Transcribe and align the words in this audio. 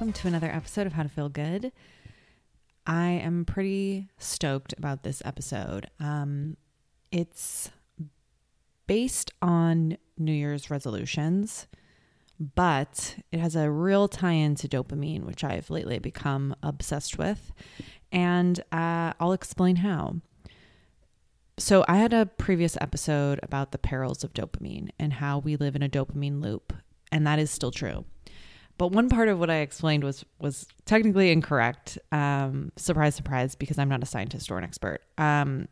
welcome 0.00 0.14
to 0.14 0.28
another 0.28 0.50
episode 0.50 0.86
of 0.86 0.94
How 0.94 1.02
to 1.02 1.10
Feel 1.10 1.28
Good. 1.28 1.72
I 2.86 3.08
am 3.08 3.44
pretty 3.44 4.08
stoked 4.16 4.72
about 4.78 5.02
this 5.02 5.20
episode. 5.26 5.90
Um, 6.00 6.56
it's 7.12 7.68
based 8.86 9.30
on 9.42 9.98
New 10.16 10.32
Year's 10.32 10.70
resolutions, 10.70 11.66
but 12.54 13.16
it 13.30 13.40
has 13.40 13.54
a 13.54 13.70
real 13.70 14.08
tie 14.08 14.32
in 14.32 14.54
to 14.54 14.68
dopamine, 14.68 15.26
which 15.26 15.44
I've 15.44 15.68
lately 15.68 15.98
become 15.98 16.56
obsessed 16.62 17.18
with. 17.18 17.52
And 18.10 18.58
uh, 18.72 19.12
I'll 19.20 19.34
explain 19.34 19.76
how. 19.76 20.22
So, 21.58 21.84
I 21.88 21.96
had 21.98 22.14
a 22.14 22.24
previous 22.24 22.78
episode 22.80 23.38
about 23.42 23.72
the 23.72 23.78
perils 23.78 24.24
of 24.24 24.32
dopamine 24.32 24.88
and 24.98 25.12
how 25.12 25.40
we 25.40 25.56
live 25.56 25.76
in 25.76 25.82
a 25.82 25.90
dopamine 25.90 26.40
loop, 26.40 26.72
and 27.12 27.26
that 27.26 27.38
is 27.38 27.50
still 27.50 27.70
true. 27.70 28.06
But 28.80 28.92
one 28.92 29.10
part 29.10 29.28
of 29.28 29.38
what 29.38 29.50
I 29.50 29.56
explained 29.56 30.04
was 30.04 30.24
was 30.38 30.66
technically 30.86 31.30
incorrect. 31.30 31.98
Um, 32.12 32.72
surprise, 32.76 33.14
surprise, 33.14 33.54
because 33.54 33.78
I'm 33.78 33.90
not 33.90 34.02
a 34.02 34.06
scientist 34.06 34.50
or 34.50 34.56
an 34.56 34.64
expert. 34.64 35.02
Um, 35.18 35.68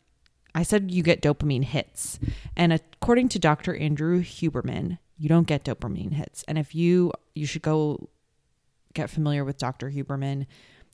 I 0.55 0.63
said 0.63 0.91
you 0.91 1.03
get 1.03 1.23
dopamine 1.23 1.65
hits, 1.65 2.19
and 2.55 2.71
according 2.71 3.31
to 3.31 3.39
Dr. 3.39 3.75
Andrew 3.75 4.21
Huberman, 4.21 4.99
you 5.17 5.27
don't 5.27 5.47
get 5.47 5.65
dopamine 5.65 6.13
hits. 6.13 6.45
And 6.49 6.59
if 6.59 6.75
you 6.75 7.11
you 7.35 7.47
should 7.47 7.63
go 7.63 8.11
get 8.93 9.09
familiar 9.09 9.43
with 9.43 9.57
Dr. 9.57 9.91
Huberman. 9.91 10.45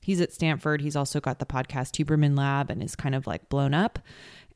He's 0.01 0.20
at 0.20 0.32
Stanford. 0.32 0.82
He's 0.82 0.96
also 0.96 1.18
got 1.18 1.38
the 1.40 1.46
podcast 1.46 1.98
Huberman 1.98 2.37
Lab 2.37 2.70
and 2.70 2.80
is 2.80 2.95
kind 2.95 3.15
of 3.15 3.26
like 3.26 3.48
blown 3.48 3.74
up 3.74 3.98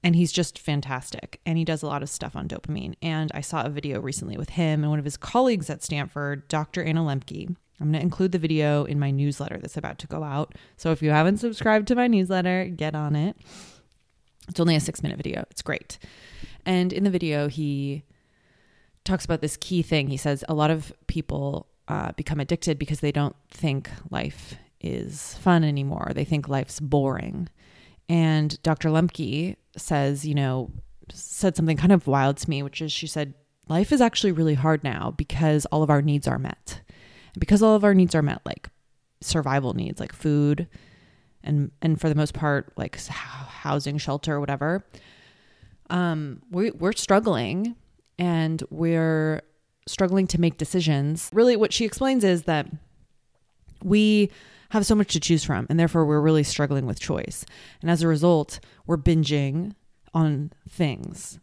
and 0.03 0.15
he's 0.15 0.33
just 0.33 0.59
fantastic. 0.59 1.41
And 1.45 1.59
he 1.59 1.65
does 1.65 1.83
a 1.83 1.87
lot 1.87 2.03
of 2.03 2.09
stuff 2.09 2.37
on 2.37 2.49
dopamine. 2.49 2.95
And 3.03 3.31
i 3.35 3.41
saw 3.41 3.65
a 3.65 3.71
video 3.71 4.01
recently 4.01 4.37
with 4.37 4.51
him 4.51 4.83
and 4.83 4.91
one 4.91 4.99
of 4.99 5.05
his 5.05 5.17
colleagues 5.17 5.69
at 5.71 5.83
stanford 5.83 6.47
dr 6.49 6.83
anna 6.83 7.01
lembke. 7.01 7.55
I'm 7.81 7.93
going 7.93 8.01
to 8.01 8.01
include 8.01 8.33
the 8.33 8.39
video 8.39 8.85
in 8.85 8.99
my 8.99 9.13
newsletter 9.13 9.57
that's 9.57 9.77
about 9.77 10.01
to 10.01 10.09
go 10.09 10.25
out. 10.25 10.57
So 10.77 10.91
if 10.91 11.01
you 11.01 11.11
haven't 11.11 11.37
subscribed 11.37 11.87
to 11.89 11.95
my 11.95 12.09
newsletter 12.09 12.67
get 12.67 12.95
on 12.95 13.15
it. 13.15 13.37
It's 14.49 14.59
only 14.59 14.75
a 14.75 14.81
six 14.81 15.03
minute 15.03 15.17
video. 15.17 15.45
It's 15.51 15.63
great. 15.63 15.99
And 16.65 16.93
in 16.93 17.05
the 17.05 17.11
video 17.11 17.49
he 17.49 18.05
talks 19.05 19.25
about 19.25 19.41
this 19.41 19.57
key 19.57 19.83
thing. 19.83 20.09
He 20.09 20.17
says 20.17 20.45
a 20.49 20.55
lot 20.55 20.71
of 20.71 20.93
people 21.07 21.67
uh, 21.89 22.13
become 22.13 22.41
addicted 22.41 22.79
because 22.79 23.01
they 23.01 23.13
don't 23.13 23.37
think 23.51 23.91
life 24.11 24.55
is 24.81 25.35
fun 25.35 25.65
anymore. 25.65 26.13
They 26.15 26.25
think 26.25 26.49
life's 26.49 26.79
boring 26.81 27.49
and 28.09 28.61
Dr. 28.63 28.89
Lembke 28.89 29.57
says, 29.77 30.25
you 30.25 30.35
know, 30.35 30.71
said 31.13 31.57
something 31.57 31.77
kind 31.77 31.93
of 31.93 32.07
wild 32.07 32.39
to 32.39 32.51
me, 32.51 32.63
which 32.63 32.81
is 32.81 32.93
she 32.93 33.07
said, 33.07 33.35
life 33.69 33.93
is 33.93 34.01
actually 34.01 34.33
really 34.33 34.55
hard 34.55 34.83
now 34.83 35.15
because 35.17 35.67
all 35.67 35.83
of 35.83 35.91
our 35.91 36.03
needs 36.03 36.27
are 36.27 36.39
met. 36.39 36.81
And 37.35 37.41
because 37.41 37.63
all 37.63 37.75
of 37.75 37.85
our 37.85 37.95
needs 37.95 38.15
are 38.15 38.23
met, 38.23 38.41
like 38.45 38.69
survival 39.21 39.75
needs, 39.75 40.01
like 40.01 40.13
food, 40.13 40.69
and 41.45 41.71
and 41.83 42.01
for 42.01 42.09
the 42.09 42.15
most 42.15 42.35
part, 42.35 42.73
like 42.77 42.99
housing, 43.07 43.99
shelter, 43.99 44.41
whatever. 44.41 44.85
Um, 45.91 46.43
we 46.51 46.71
we're 46.71 46.93
struggling, 46.93 47.77
and 48.19 48.63
we're 48.71 49.43
struggling 49.87 50.27
to 50.29 50.41
make 50.41 50.59
decisions. 50.59 51.31
Really, 51.33 51.57
what 51.57 51.73
she 51.73 51.85
explains 51.85 52.25
is 52.25 52.43
that 52.45 52.67
we 53.83 54.31
have 54.71 54.85
so 54.85 54.95
much 54.95 55.13
to 55.15 55.21
choose 55.21 55.45
from, 55.45 55.67
and 55.71 55.79
therefore 55.79 56.05
we're 56.05 56.21
really 56.21 56.43
struggling 56.43 56.87
with 56.87 57.01
choice. 57.01 57.45
And 57.81 57.91
as 57.91 58.03
a 58.03 58.09
result, 58.09 58.61
we're 58.87 58.99
binging 58.99 59.75
on 60.13 60.53
things, 60.69 61.39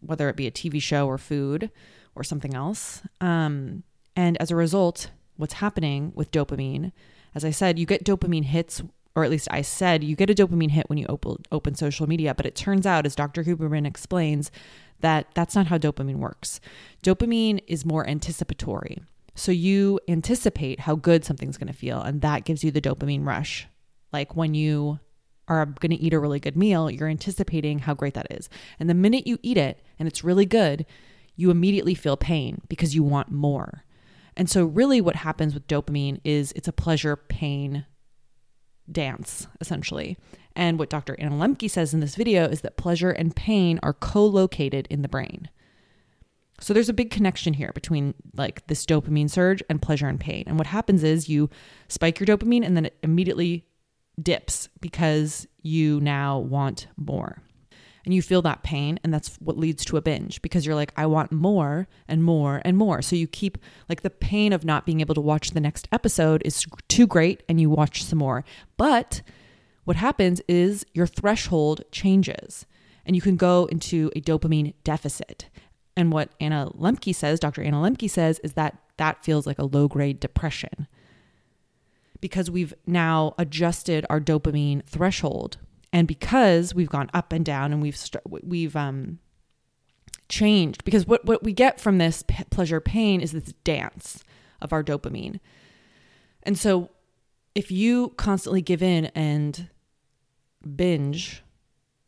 whether 0.00 0.28
it 0.28 0.36
be 0.36 0.46
a 0.46 0.52
TV 0.52 0.80
show 0.80 1.06
or 1.06 1.18
food 1.18 1.70
or 2.14 2.22
something 2.22 2.54
else. 2.54 3.02
Um, 3.20 3.82
and 4.14 4.40
as 4.40 4.50
a 4.50 4.56
result, 4.56 5.10
what's 5.36 5.54
happening 5.54 6.12
with 6.14 6.30
dopamine, 6.30 6.92
as 7.34 7.44
I 7.44 7.50
said, 7.50 7.78
you 7.78 7.86
get 7.86 8.04
dopamine 8.04 8.44
hits, 8.44 8.82
or 9.16 9.24
at 9.24 9.30
least 9.30 9.48
I 9.50 9.62
said, 9.62 10.04
you 10.04 10.14
get 10.14 10.30
a 10.30 10.34
dopamine 10.34 10.70
hit 10.70 10.88
when 10.88 10.98
you 10.98 11.06
open, 11.08 11.42
open 11.50 11.74
social 11.74 12.08
media. 12.08 12.34
But 12.34 12.46
it 12.46 12.54
turns 12.54 12.86
out, 12.86 13.06
as 13.06 13.16
Dr. 13.16 13.42
Huberman 13.42 13.86
explains, 13.86 14.52
that 15.00 15.26
that's 15.34 15.56
not 15.56 15.66
how 15.66 15.78
dopamine 15.78 16.16
works. 16.16 16.60
Dopamine 17.02 17.62
is 17.66 17.84
more 17.84 18.08
anticipatory. 18.08 19.02
So 19.34 19.52
you 19.52 20.00
anticipate 20.08 20.80
how 20.80 20.94
good 20.94 21.24
something's 21.24 21.58
going 21.58 21.72
to 21.72 21.78
feel, 21.78 22.00
and 22.00 22.20
that 22.22 22.44
gives 22.44 22.62
you 22.62 22.70
the 22.70 22.80
dopamine 22.80 23.26
rush. 23.26 23.66
Like 24.12 24.36
when 24.36 24.54
you 24.54 25.00
are 25.48 25.66
going 25.66 25.90
to 25.90 26.00
eat 26.00 26.14
a 26.14 26.20
really 26.20 26.40
good 26.40 26.56
meal, 26.56 26.90
you're 26.90 27.08
anticipating 27.08 27.80
how 27.80 27.94
great 27.94 28.14
that 28.14 28.28
is. 28.30 28.48
And 28.78 28.88
the 28.88 28.94
minute 28.94 29.26
you 29.26 29.38
eat 29.42 29.58
it 29.58 29.80
and 29.98 30.08
it's 30.08 30.24
really 30.24 30.46
good, 30.46 30.86
you 31.36 31.50
immediately 31.50 31.94
feel 31.94 32.16
pain 32.16 32.62
because 32.68 32.94
you 32.94 33.02
want 33.02 33.30
more. 33.30 33.84
And 34.36 34.48
so, 34.48 34.64
really, 34.64 35.00
what 35.00 35.16
happens 35.16 35.54
with 35.54 35.68
dopamine 35.68 36.20
is 36.24 36.52
it's 36.52 36.68
a 36.68 36.72
pleasure 36.72 37.16
pain 37.16 37.86
dance, 38.90 39.46
essentially. 39.60 40.16
And 40.56 40.78
what 40.78 40.90
Dr. 40.90 41.16
Anna 41.18 41.36
Lembke 41.36 41.70
says 41.70 41.94
in 41.94 42.00
this 42.00 42.16
video 42.16 42.44
is 42.46 42.60
that 42.62 42.76
pleasure 42.76 43.10
and 43.10 43.34
pain 43.34 43.78
are 43.82 43.92
co 43.92 44.24
located 44.26 44.86
in 44.90 45.02
the 45.02 45.08
brain. 45.08 45.48
So 46.64 46.72
there's 46.72 46.88
a 46.88 46.94
big 46.94 47.10
connection 47.10 47.52
here 47.52 47.72
between 47.74 48.14
like 48.34 48.66
this 48.68 48.86
dopamine 48.86 49.28
surge 49.28 49.62
and 49.68 49.82
pleasure 49.82 50.08
and 50.08 50.18
pain. 50.18 50.44
And 50.46 50.56
what 50.56 50.66
happens 50.66 51.04
is 51.04 51.28
you 51.28 51.50
spike 51.88 52.18
your 52.18 52.26
dopamine 52.26 52.64
and 52.64 52.74
then 52.74 52.86
it 52.86 52.96
immediately 53.02 53.66
dips 54.18 54.70
because 54.80 55.46
you 55.60 56.00
now 56.00 56.38
want 56.38 56.86
more. 56.96 57.42
And 58.06 58.14
you 58.14 58.22
feel 58.22 58.40
that 58.42 58.62
pain, 58.62 58.98
and 59.04 59.12
that's 59.12 59.36
what 59.36 59.58
leads 59.58 59.84
to 59.86 59.98
a 59.98 60.02
binge 60.02 60.40
because 60.40 60.64
you're 60.64 60.74
like, 60.74 60.94
I 60.96 61.04
want 61.04 61.32
more 61.32 61.86
and 62.08 62.24
more 62.24 62.62
and 62.64 62.78
more. 62.78 63.02
So 63.02 63.14
you 63.14 63.26
keep 63.26 63.58
like 63.90 64.00
the 64.00 64.08
pain 64.08 64.54
of 64.54 64.64
not 64.64 64.86
being 64.86 65.02
able 65.02 65.14
to 65.16 65.20
watch 65.20 65.50
the 65.50 65.60
next 65.60 65.86
episode 65.92 66.40
is 66.46 66.64
too 66.88 67.06
great, 67.06 67.42
and 67.46 67.60
you 67.60 67.68
watch 67.68 68.04
some 68.04 68.18
more. 68.20 68.42
But 68.78 69.20
what 69.84 69.96
happens 69.96 70.40
is 70.48 70.86
your 70.94 71.06
threshold 71.06 71.82
changes, 71.92 72.64
and 73.04 73.14
you 73.14 73.20
can 73.20 73.36
go 73.36 73.66
into 73.66 74.10
a 74.16 74.20
dopamine 74.22 74.72
deficit. 74.82 75.50
And 75.96 76.12
what 76.12 76.30
Anna 76.40 76.70
Lembke 76.76 77.14
says, 77.14 77.38
Dr. 77.38 77.62
Anna 77.62 77.78
Lembke 77.78 78.10
says, 78.10 78.40
is 78.40 78.54
that 78.54 78.78
that 78.96 79.24
feels 79.24 79.46
like 79.46 79.58
a 79.58 79.64
low 79.64 79.88
grade 79.88 80.20
depression 80.20 80.88
because 82.20 82.50
we've 82.50 82.74
now 82.86 83.34
adjusted 83.38 84.06
our 84.08 84.20
dopamine 84.20 84.84
threshold. 84.84 85.58
And 85.92 86.08
because 86.08 86.74
we've 86.74 86.88
gone 86.88 87.10
up 87.14 87.32
and 87.32 87.44
down 87.44 87.72
and 87.72 87.80
we've, 87.80 87.96
st- 87.96 88.22
we've, 88.28 88.74
um, 88.74 89.18
changed 90.28 90.84
because 90.84 91.06
what, 91.06 91.24
what 91.24 91.42
we 91.42 91.52
get 91.52 91.78
from 91.78 91.98
this 91.98 92.24
p- 92.26 92.44
pleasure 92.50 92.80
pain 92.80 93.20
is 93.20 93.32
this 93.32 93.52
dance 93.62 94.24
of 94.60 94.72
our 94.72 94.82
dopamine. 94.82 95.38
And 96.42 96.58
so 96.58 96.90
if 97.54 97.70
you 97.70 98.14
constantly 98.16 98.62
give 98.62 98.82
in 98.82 99.06
and 99.14 99.68
binge 100.74 101.43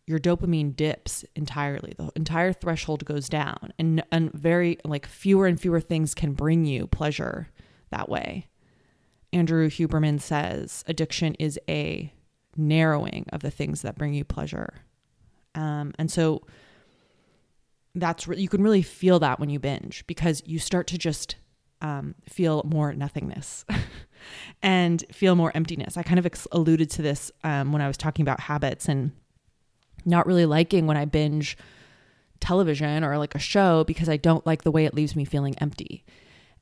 your 0.06 0.18
dopamine 0.20 0.74
dips 0.74 1.24
entirely. 1.34 1.94
The 1.96 2.10
entire 2.14 2.52
threshold 2.52 3.04
goes 3.04 3.28
down, 3.28 3.72
and 3.78 4.02
and 4.12 4.32
very 4.32 4.78
like 4.84 5.06
fewer 5.06 5.46
and 5.46 5.60
fewer 5.60 5.80
things 5.80 6.14
can 6.14 6.32
bring 6.32 6.64
you 6.64 6.86
pleasure 6.86 7.48
that 7.90 8.08
way. 8.08 8.46
Andrew 9.32 9.68
Huberman 9.68 10.20
says 10.20 10.84
addiction 10.86 11.34
is 11.34 11.58
a 11.68 12.12
narrowing 12.56 13.26
of 13.32 13.42
the 13.42 13.50
things 13.50 13.82
that 13.82 13.98
bring 13.98 14.14
you 14.14 14.24
pleasure, 14.24 14.74
um, 15.54 15.92
and 15.98 16.10
so 16.10 16.42
that's 17.96 18.28
re- 18.28 18.38
you 18.38 18.48
can 18.48 18.62
really 18.62 18.82
feel 18.82 19.18
that 19.18 19.40
when 19.40 19.48
you 19.48 19.58
binge 19.58 20.06
because 20.06 20.42
you 20.46 20.58
start 20.58 20.86
to 20.86 20.98
just 20.98 21.36
um, 21.80 22.14
feel 22.28 22.62
more 22.64 22.92
nothingness 22.92 23.64
and 24.62 25.04
feel 25.12 25.34
more 25.34 25.50
emptiness. 25.54 25.96
I 25.96 26.02
kind 26.02 26.18
of 26.18 26.26
ex- 26.26 26.46
alluded 26.52 26.90
to 26.90 27.02
this 27.02 27.30
um, 27.42 27.72
when 27.72 27.82
I 27.82 27.88
was 27.88 27.96
talking 27.96 28.22
about 28.22 28.40
habits 28.40 28.88
and 28.88 29.12
not 30.06 30.26
really 30.26 30.46
liking 30.46 30.86
when 30.86 30.96
I 30.96 31.04
binge 31.04 31.56
television 32.40 33.04
or 33.04 33.18
like 33.18 33.34
a 33.34 33.40
show 33.40 33.84
because 33.84 34.08
I 34.08 34.16
don't 34.16 34.46
like 34.46 34.62
the 34.62 34.70
way 34.70 34.84
it 34.84 34.94
leaves 34.94 35.16
me 35.16 35.24
feeling 35.24 35.56
empty. 35.58 36.04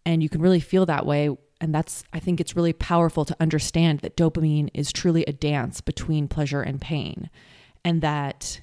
And 0.06 0.22
you 0.22 0.28
can 0.28 0.40
really 0.40 0.60
feel 0.60 0.86
that 0.86 1.06
way. 1.06 1.30
And 1.60 1.74
that's, 1.74 2.04
I 2.12 2.20
think 2.20 2.40
it's 2.40 2.56
really 2.56 2.72
powerful 2.72 3.24
to 3.24 3.36
understand 3.40 4.00
that 4.00 4.16
dopamine 4.16 4.68
is 4.74 4.92
truly 4.92 5.24
a 5.24 5.32
dance 5.32 5.80
between 5.80 6.28
pleasure 6.28 6.62
and 6.62 6.80
pain. 6.80 7.30
And 7.84 8.02
that 8.02 8.60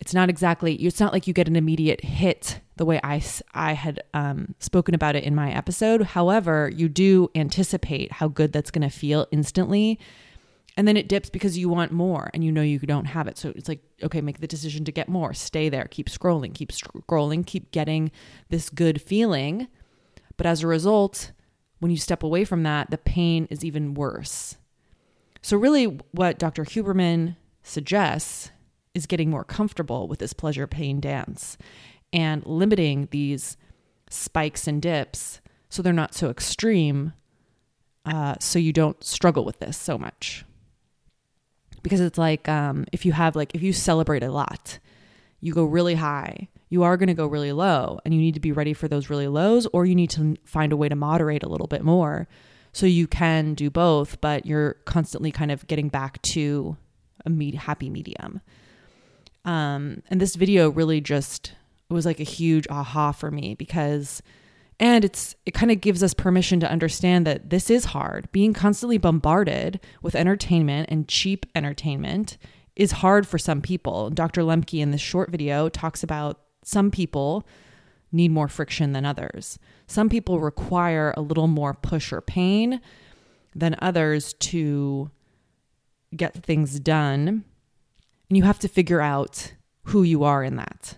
it's 0.00 0.14
not 0.14 0.28
exactly, 0.28 0.74
it's 0.74 1.00
not 1.00 1.12
like 1.12 1.26
you 1.26 1.34
get 1.34 1.48
an 1.48 1.56
immediate 1.56 2.02
hit 2.02 2.60
the 2.76 2.84
way 2.84 3.00
I, 3.02 3.22
I 3.54 3.72
had 3.72 4.02
um, 4.12 4.54
spoken 4.58 4.94
about 4.94 5.16
it 5.16 5.24
in 5.24 5.34
my 5.34 5.52
episode. 5.52 6.02
However, 6.02 6.70
you 6.74 6.88
do 6.88 7.30
anticipate 7.34 8.12
how 8.12 8.28
good 8.28 8.52
that's 8.52 8.70
going 8.70 8.88
to 8.88 8.94
feel 8.94 9.26
instantly 9.30 9.98
and 10.76 10.88
then 10.88 10.96
it 10.96 11.08
dips 11.08 11.30
because 11.30 11.56
you 11.56 11.68
want 11.68 11.92
more 11.92 12.30
and 12.34 12.42
you 12.42 12.50
know 12.50 12.62
you 12.62 12.78
don't 12.80 13.04
have 13.04 13.28
it. 13.28 13.38
So 13.38 13.52
it's 13.54 13.68
like 13.68 13.80
okay 14.02 14.20
make 14.20 14.40
the 14.40 14.46
decision 14.46 14.84
to 14.84 14.92
get 14.92 15.08
more. 15.08 15.32
Stay 15.32 15.68
there. 15.68 15.86
Keep 15.90 16.08
scrolling. 16.08 16.54
Keep 16.54 16.72
scrolling. 16.72 17.46
Keep 17.46 17.70
getting 17.70 18.10
this 18.48 18.70
good 18.70 19.00
feeling. 19.00 19.68
But 20.36 20.46
as 20.46 20.62
a 20.62 20.66
result 20.66 21.32
when 21.78 21.90
you 21.90 21.96
step 21.96 22.22
away 22.22 22.44
from 22.44 22.62
that 22.62 22.90
the 22.90 22.98
pain 22.98 23.46
is 23.50 23.64
even 23.64 23.94
worse. 23.94 24.56
So 25.42 25.56
really 25.56 26.00
what 26.12 26.38
dr 26.38 26.64
huberman 26.64 27.36
suggests 27.62 28.50
is 28.94 29.06
getting 29.06 29.30
more 29.30 29.44
comfortable 29.44 30.08
with 30.08 30.18
this 30.18 30.32
pleasure 30.32 30.66
pain 30.66 31.00
dance 31.00 31.56
and 32.12 32.46
limiting 32.46 33.08
these 33.10 33.56
spikes 34.08 34.66
and 34.66 34.80
dips 34.80 35.40
so 35.68 35.82
they're 35.82 35.92
not 35.92 36.14
so 36.14 36.30
extreme 36.30 37.12
uh, 38.06 38.36
so 38.38 38.58
you 38.58 38.72
don't 38.72 39.02
struggle 39.02 39.44
with 39.44 39.58
this 39.58 39.76
so 39.76 39.96
much. 39.98 40.44
Because 41.84 42.00
it's 42.00 42.18
like 42.18 42.48
um, 42.48 42.84
if 42.90 43.06
you 43.06 43.12
have, 43.12 43.36
like, 43.36 43.54
if 43.54 43.62
you 43.62 43.72
celebrate 43.72 44.24
a 44.24 44.32
lot, 44.32 44.80
you 45.40 45.54
go 45.54 45.64
really 45.64 45.94
high, 45.94 46.48
you 46.68 46.82
are 46.82 46.96
going 46.96 47.06
to 47.06 47.14
go 47.14 47.28
really 47.28 47.52
low, 47.52 48.00
and 48.04 48.12
you 48.12 48.20
need 48.20 48.34
to 48.34 48.40
be 48.40 48.50
ready 48.50 48.72
for 48.72 48.88
those 48.88 49.08
really 49.08 49.28
lows, 49.28 49.68
or 49.72 49.86
you 49.86 49.94
need 49.94 50.10
to 50.10 50.36
find 50.44 50.72
a 50.72 50.76
way 50.76 50.88
to 50.88 50.96
moderate 50.96 51.44
a 51.44 51.48
little 51.48 51.68
bit 51.68 51.84
more 51.84 52.26
so 52.72 52.86
you 52.86 53.06
can 53.06 53.54
do 53.54 53.70
both, 53.70 54.20
but 54.20 54.44
you're 54.44 54.74
constantly 54.84 55.30
kind 55.30 55.52
of 55.52 55.64
getting 55.68 55.88
back 55.88 56.20
to 56.22 56.76
a 57.24 57.30
med- 57.30 57.54
happy 57.54 57.88
medium. 57.88 58.40
Um, 59.44 60.02
and 60.10 60.20
this 60.20 60.34
video 60.34 60.70
really 60.70 61.00
just 61.00 61.52
was 61.88 62.04
like 62.04 62.18
a 62.18 62.24
huge 62.24 62.66
aha 62.68 63.12
for 63.12 63.30
me 63.30 63.54
because 63.54 64.22
and 64.80 65.04
it's 65.04 65.34
it 65.46 65.52
kind 65.54 65.70
of 65.70 65.80
gives 65.80 66.02
us 66.02 66.14
permission 66.14 66.60
to 66.60 66.70
understand 66.70 67.26
that 67.26 67.50
this 67.50 67.70
is 67.70 67.86
hard. 67.86 68.30
Being 68.32 68.52
constantly 68.52 68.98
bombarded 68.98 69.80
with 70.02 70.14
entertainment 70.14 70.88
and 70.90 71.08
cheap 71.08 71.46
entertainment 71.54 72.36
is 72.76 72.92
hard 72.92 73.26
for 73.26 73.38
some 73.38 73.60
people. 73.60 74.10
Dr. 74.10 74.42
Lembke 74.42 74.80
in 74.80 74.90
this 74.90 75.00
short 75.00 75.30
video 75.30 75.68
talks 75.68 76.02
about 76.02 76.40
some 76.64 76.90
people 76.90 77.46
need 78.10 78.30
more 78.30 78.48
friction 78.48 78.92
than 78.92 79.04
others. 79.04 79.58
Some 79.86 80.08
people 80.08 80.40
require 80.40 81.12
a 81.16 81.20
little 81.20 81.46
more 81.46 81.74
push 81.74 82.12
or 82.12 82.20
pain 82.20 82.80
than 83.54 83.76
others 83.80 84.34
to 84.34 85.10
get 86.16 86.34
things 86.34 86.80
done. 86.80 87.44
And 88.28 88.36
you 88.36 88.44
have 88.44 88.58
to 88.60 88.68
figure 88.68 89.00
out 89.00 89.52
who 89.84 90.02
you 90.02 90.24
are 90.24 90.42
in 90.42 90.56
that. 90.56 90.96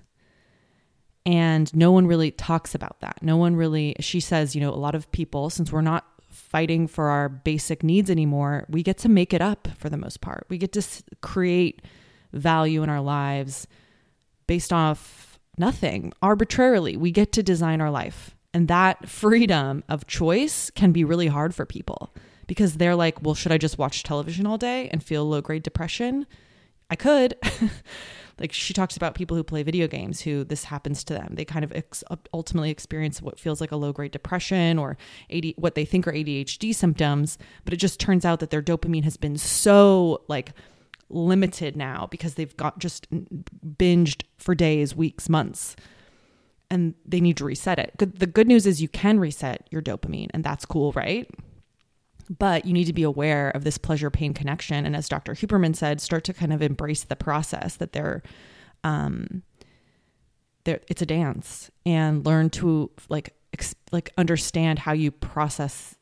And 1.26 1.74
no 1.74 1.90
one 1.90 2.06
really 2.06 2.30
talks 2.30 2.74
about 2.74 3.00
that. 3.00 3.18
No 3.20 3.36
one 3.36 3.56
really, 3.56 3.96
she 3.98 4.20
says, 4.20 4.54
you 4.54 4.60
know, 4.60 4.70
a 4.70 4.76
lot 4.76 4.94
of 4.94 5.10
people, 5.10 5.50
since 5.50 5.72
we're 5.72 5.80
not 5.80 6.06
fighting 6.30 6.86
for 6.86 7.08
our 7.08 7.28
basic 7.28 7.82
needs 7.82 8.08
anymore, 8.08 8.64
we 8.68 8.84
get 8.84 8.96
to 8.98 9.08
make 9.08 9.34
it 9.34 9.42
up 9.42 9.66
for 9.76 9.90
the 9.90 9.96
most 9.96 10.20
part. 10.20 10.46
We 10.48 10.56
get 10.56 10.72
to 10.74 10.86
create 11.22 11.82
value 12.32 12.84
in 12.84 12.88
our 12.88 13.00
lives 13.00 13.66
based 14.46 14.72
off 14.72 15.40
nothing 15.58 16.12
arbitrarily. 16.22 16.96
We 16.96 17.10
get 17.10 17.32
to 17.32 17.42
design 17.42 17.80
our 17.80 17.90
life. 17.90 18.36
And 18.54 18.68
that 18.68 19.08
freedom 19.08 19.82
of 19.88 20.06
choice 20.06 20.70
can 20.70 20.92
be 20.92 21.02
really 21.02 21.26
hard 21.26 21.56
for 21.56 21.66
people 21.66 22.14
because 22.46 22.74
they're 22.74 22.94
like, 22.94 23.20
well, 23.20 23.34
should 23.34 23.50
I 23.50 23.58
just 23.58 23.78
watch 23.78 24.04
television 24.04 24.46
all 24.46 24.58
day 24.58 24.88
and 24.90 25.02
feel 25.02 25.24
low 25.24 25.40
grade 25.40 25.64
depression? 25.64 26.26
I 26.88 26.94
could. 26.94 27.34
like 28.38 28.52
she 28.52 28.74
talks 28.74 28.96
about 28.96 29.14
people 29.14 29.36
who 29.36 29.42
play 29.42 29.62
video 29.62 29.86
games 29.86 30.20
who 30.20 30.44
this 30.44 30.64
happens 30.64 31.02
to 31.04 31.14
them. 31.14 31.34
They 31.34 31.44
kind 31.44 31.64
of 31.64 31.72
ex- 31.72 32.04
uh, 32.10 32.16
ultimately 32.34 32.70
experience 32.70 33.22
what 33.22 33.40
feels 33.40 33.60
like 33.60 33.72
a 33.72 33.76
low 33.76 33.92
grade 33.92 34.12
depression 34.12 34.78
or 34.78 34.98
AD- 35.30 35.54
what 35.56 35.74
they 35.74 35.84
think 35.84 36.06
are 36.06 36.12
ADHD 36.12 36.74
symptoms, 36.74 37.38
but 37.64 37.72
it 37.72 37.78
just 37.78 37.98
turns 37.98 38.24
out 38.24 38.40
that 38.40 38.50
their 38.50 38.62
dopamine 38.62 39.04
has 39.04 39.16
been 39.16 39.38
so 39.38 40.22
like 40.28 40.52
limited 41.08 41.76
now 41.76 42.06
because 42.10 42.34
they've 42.34 42.56
got 42.56 42.78
just 42.78 43.06
binged 43.10 44.24
for 44.36 44.54
days, 44.54 44.94
weeks, 44.94 45.28
months. 45.28 45.76
And 46.68 46.94
they 47.06 47.20
need 47.20 47.36
to 47.36 47.44
reset 47.44 47.78
it. 47.78 47.92
The 47.96 48.26
good 48.26 48.48
news 48.48 48.66
is 48.66 48.82
you 48.82 48.88
can 48.88 49.20
reset 49.20 49.68
your 49.70 49.80
dopamine, 49.80 50.30
and 50.34 50.42
that's 50.42 50.66
cool, 50.66 50.90
right? 50.92 51.30
But 52.28 52.64
you 52.64 52.72
need 52.72 52.86
to 52.86 52.92
be 52.92 53.02
aware 53.02 53.50
of 53.50 53.64
this 53.64 53.78
pleasure 53.78 54.10
pain 54.10 54.34
connection. 54.34 54.84
And 54.84 54.96
as 54.96 55.08
Dr. 55.08 55.34
Huberman 55.34 55.76
said, 55.76 56.00
start 56.00 56.24
to 56.24 56.32
kind 56.32 56.52
of 56.52 56.62
embrace 56.62 57.04
the 57.04 57.16
process 57.16 57.76
that 57.76 57.92
they're, 57.92 58.22
um, 58.82 59.42
they're, 60.64 60.80
it's 60.88 61.02
a 61.02 61.06
dance 61.06 61.70
and 61.84 62.26
learn 62.26 62.50
to 62.50 62.90
like, 63.08 63.34
ex- 63.52 63.76
like 63.92 64.12
understand 64.18 64.80
how 64.80 64.92
you 64.92 65.10
process 65.10 65.96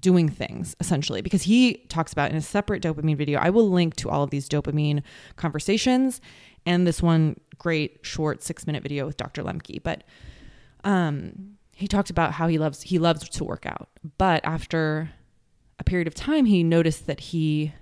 doing 0.00 0.28
things 0.28 0.76
essentially 0.80 1.22
because 1.22 1.42
he 1.42 1.74
talks 1.88 2.12
about 2.12 2.30
in 2.30 2.36
a 2.36 2.42
separate 2.42 2.82
dopamine 2.82 3.16
video 3.16 3.38
i 3.40 3.48
will 3.48 3.70
link 3.70 3.96
to 3.96 4.10
all 4.10 4.22
of 4.22 4.30
these 4.30 4.48
dopamine 4.48 5.02
conversations 5.36 6.20
and 6.64 6.86
this 6.86 7.02
one 7.02 7.36
great 7.58 7.98
short 8.02 8.42
six 8.42 8.66
minute 8.66 8.82
video 8.82 9.06
with 9.06 9.16
dr 9.16 9.42
lembke 9.42 9.82
but 9.82 10.04
um 10.84 11.55
he 11.76 11.86
talked 11.86 12.10
about 12.10 12.32
how 12.32 12.48
he 12.48 12.58
loves 12.58 12.82
he 12.82 12.98
loves 12.98 13.28
to 13.28 13.44
work 13.44 13.66
out 13.66 13.88
but 14.18 14.44
after 14.44 15.10
a 15.78 15.84
period 15.84 16.08
of 16.08 16.14
time 16.14 16.46
he 16.46 16.62
noticed 16.64 17.06
that 17.06 17.20
he 17.20 17.72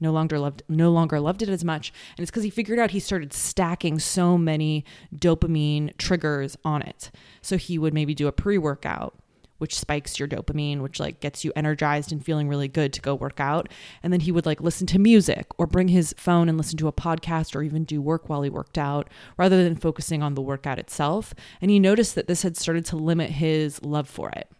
no 0.00 0.12
longer 0.12 0.38
loved 0.38 0.62
no 0.68 0.90
longer 0.90 1.18
loved 1.18 1.42
it 1.42 1.48
as 1.48 1.64
much. 1.64 1.92
And 2.16 2.22
it's 2.22 2.30
because 2.30 2.44
he 2.44 2.50
figured 2.50 2.78
out 2.78 2.92
he 2.92 3.00
started 3.00 3.32
stacking 3.32 3.98
so 3.98 4.38
many 4.38 4.84
dopamine 5.14 5.96
triggers 5.96 6.56
on 6.64 6.82
it. 6.82 7.10
So 7.42 7.56
he 7.56 7.78
would 7.78 7.94
maybe 7.94 8.14
do 8.14 8.28
a 8.28 8.32
pre-workout 8.32 9.18
which 9.58 9.78
spikes 9.78 10.18
your 10.18 10.28
dopamine, 10.28 10.80
which 10.80 11.00
like 11.00 11.20
gets 11.20 11.44
you 11.44 11.52
energized 11.54 12.12
and 12.12 12.24
feeling 12.24 12.48
really 12.48 12.68
good 12.68 12.92
to 12.92 13.00
go 13.00 13.14
work 13.14 13.40
out. 13.40 13.68
And 14.02 14.12
then 14.12 14.20
he 14.20 14.32
would 14.32 14.46
like 14.46 14.60
listen 14.60 14.86
to 14.88 14.98
music 14.98 15.46
or 15.58 15.66
bring 15.66 15.88
his 15.88 16.14
phone 16.16 16.48
and 16.48 16.58
listen 16.58 16.78
to 16.78 16.88
a 16.88 16.92
podcast 16.92 17.54
or 17.54 17.62
even 17.62 17.84
do 17.84 18.02
work 18.02 18.28
while 18.28 18.42
he 18.42 18.50
worked 18.50 18.78
out 18.78 19.08
rather 19.36 19.62
than 19.62 19.76
focusing 19.76 20.22
on 20.22 20.34
the 20.34 20.42
workout 20.42 20.78
itself. 20.78 21.34
And 21.60 21.70
he 21.70 21.78
noticed 21.78 22.14
that 22.14 22.26
this 22.26 22.42
had 22.42 22.56
started 22.56 22.84
to 22.86 22.96
limit 22.96 23.30
his 23.30 23.82
love 23.82 24.08
for 24.08 24.30
it. 24.30 24.50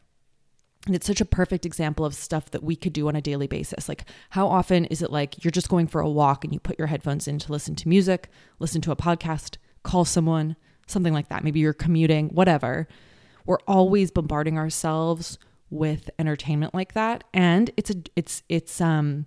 And 0.87 0.95
it's 0.95 1.07
such 1.07 1.23
a 1.23 1.27
perfect 1.27 1.65
example 1.65 2.05
of 2.05 2.15
stuff 2.15 2.51
that 2.51 2.63
we 2.63 2.77
could 2.77 2.93
do 2.93 3.09
on 3.09 3.17
a 3.17 3.23
daily 3.23 3.47
basis. 3.47 3.89
Like, 3.89 4.05
how 4.31 4.47
often 4.47 4.85
is 4.87 5.01
it 5.01 5.11
like 5.11 5.43
you're 5.43 5.51
just 5.51 5.71
going 5.71 5.87
for 5.87 6.03
a 6.03 6.11
walk 6.11 6.45
and 6.45 6.53
you 6.53 6.61
put 6.61 6.79
your 6.79 6.89
headphones 6.89 7.27
in 7.27 7.39
to 7.39 7.53
listen 7.53 7.75
to 7.77 7.89
music, 7.89 8.29
listen 8.59 8.83
to 8.83 8.93
a 8.93 8.97
podcast, 8.97 9.57
call 9.83 10.05
someone, 10.05 10.57
something 10.87 11.15
like 11.15 11.31
that? 11.31 11.43
Maybe 11.43 11.61
you're 11.61 11.73
commuting, 11.73 12.29
whatever 12.29 12.87
we're 13.47 13.59
always 13.67 14.11
bombarding 14.11 14.59
ourselves 14.59 15.39
with 15.71 16.11
entertainment 16.19 16.75
like 16.75 16.93
that 16.93 17.25
and 17.33 17.71
it's 17.77 17.91
a 17.91 17.97
it's 18.15 18.43
it's 18.49 18.81
um 18.81 19.27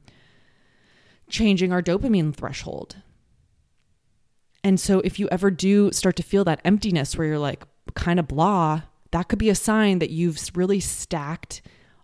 changing 1.29 1.73
our 1.73 1.81
dopamine 1.81 2.33
threshold. 2.33 2.97
And 4.63 4.79
so 4.79 4.99
if 5.01 5.19
you 5.19 5.27
ever 5.29 5.51
do 5.51 5.91
start 5.91 6.15
to 6.17 6.23
feel 6.23 6.43
that 6.45 6.61
emptiness 6.63 7.17
where 7.17 7.27
you're 7.27 7.39
like 7.39 7.65
kind 7.95 8.19
of 8.19 8.27
blah 8.27 8.83
that 9.11 9.29
could 9.29 9.39
be 9.39 9.49
a 9.49 9.55
sign 9.55 9.99
that 9.99 10.09
you've 10.09 10.37
really 10.55 10.79
stacked 10.79 11.61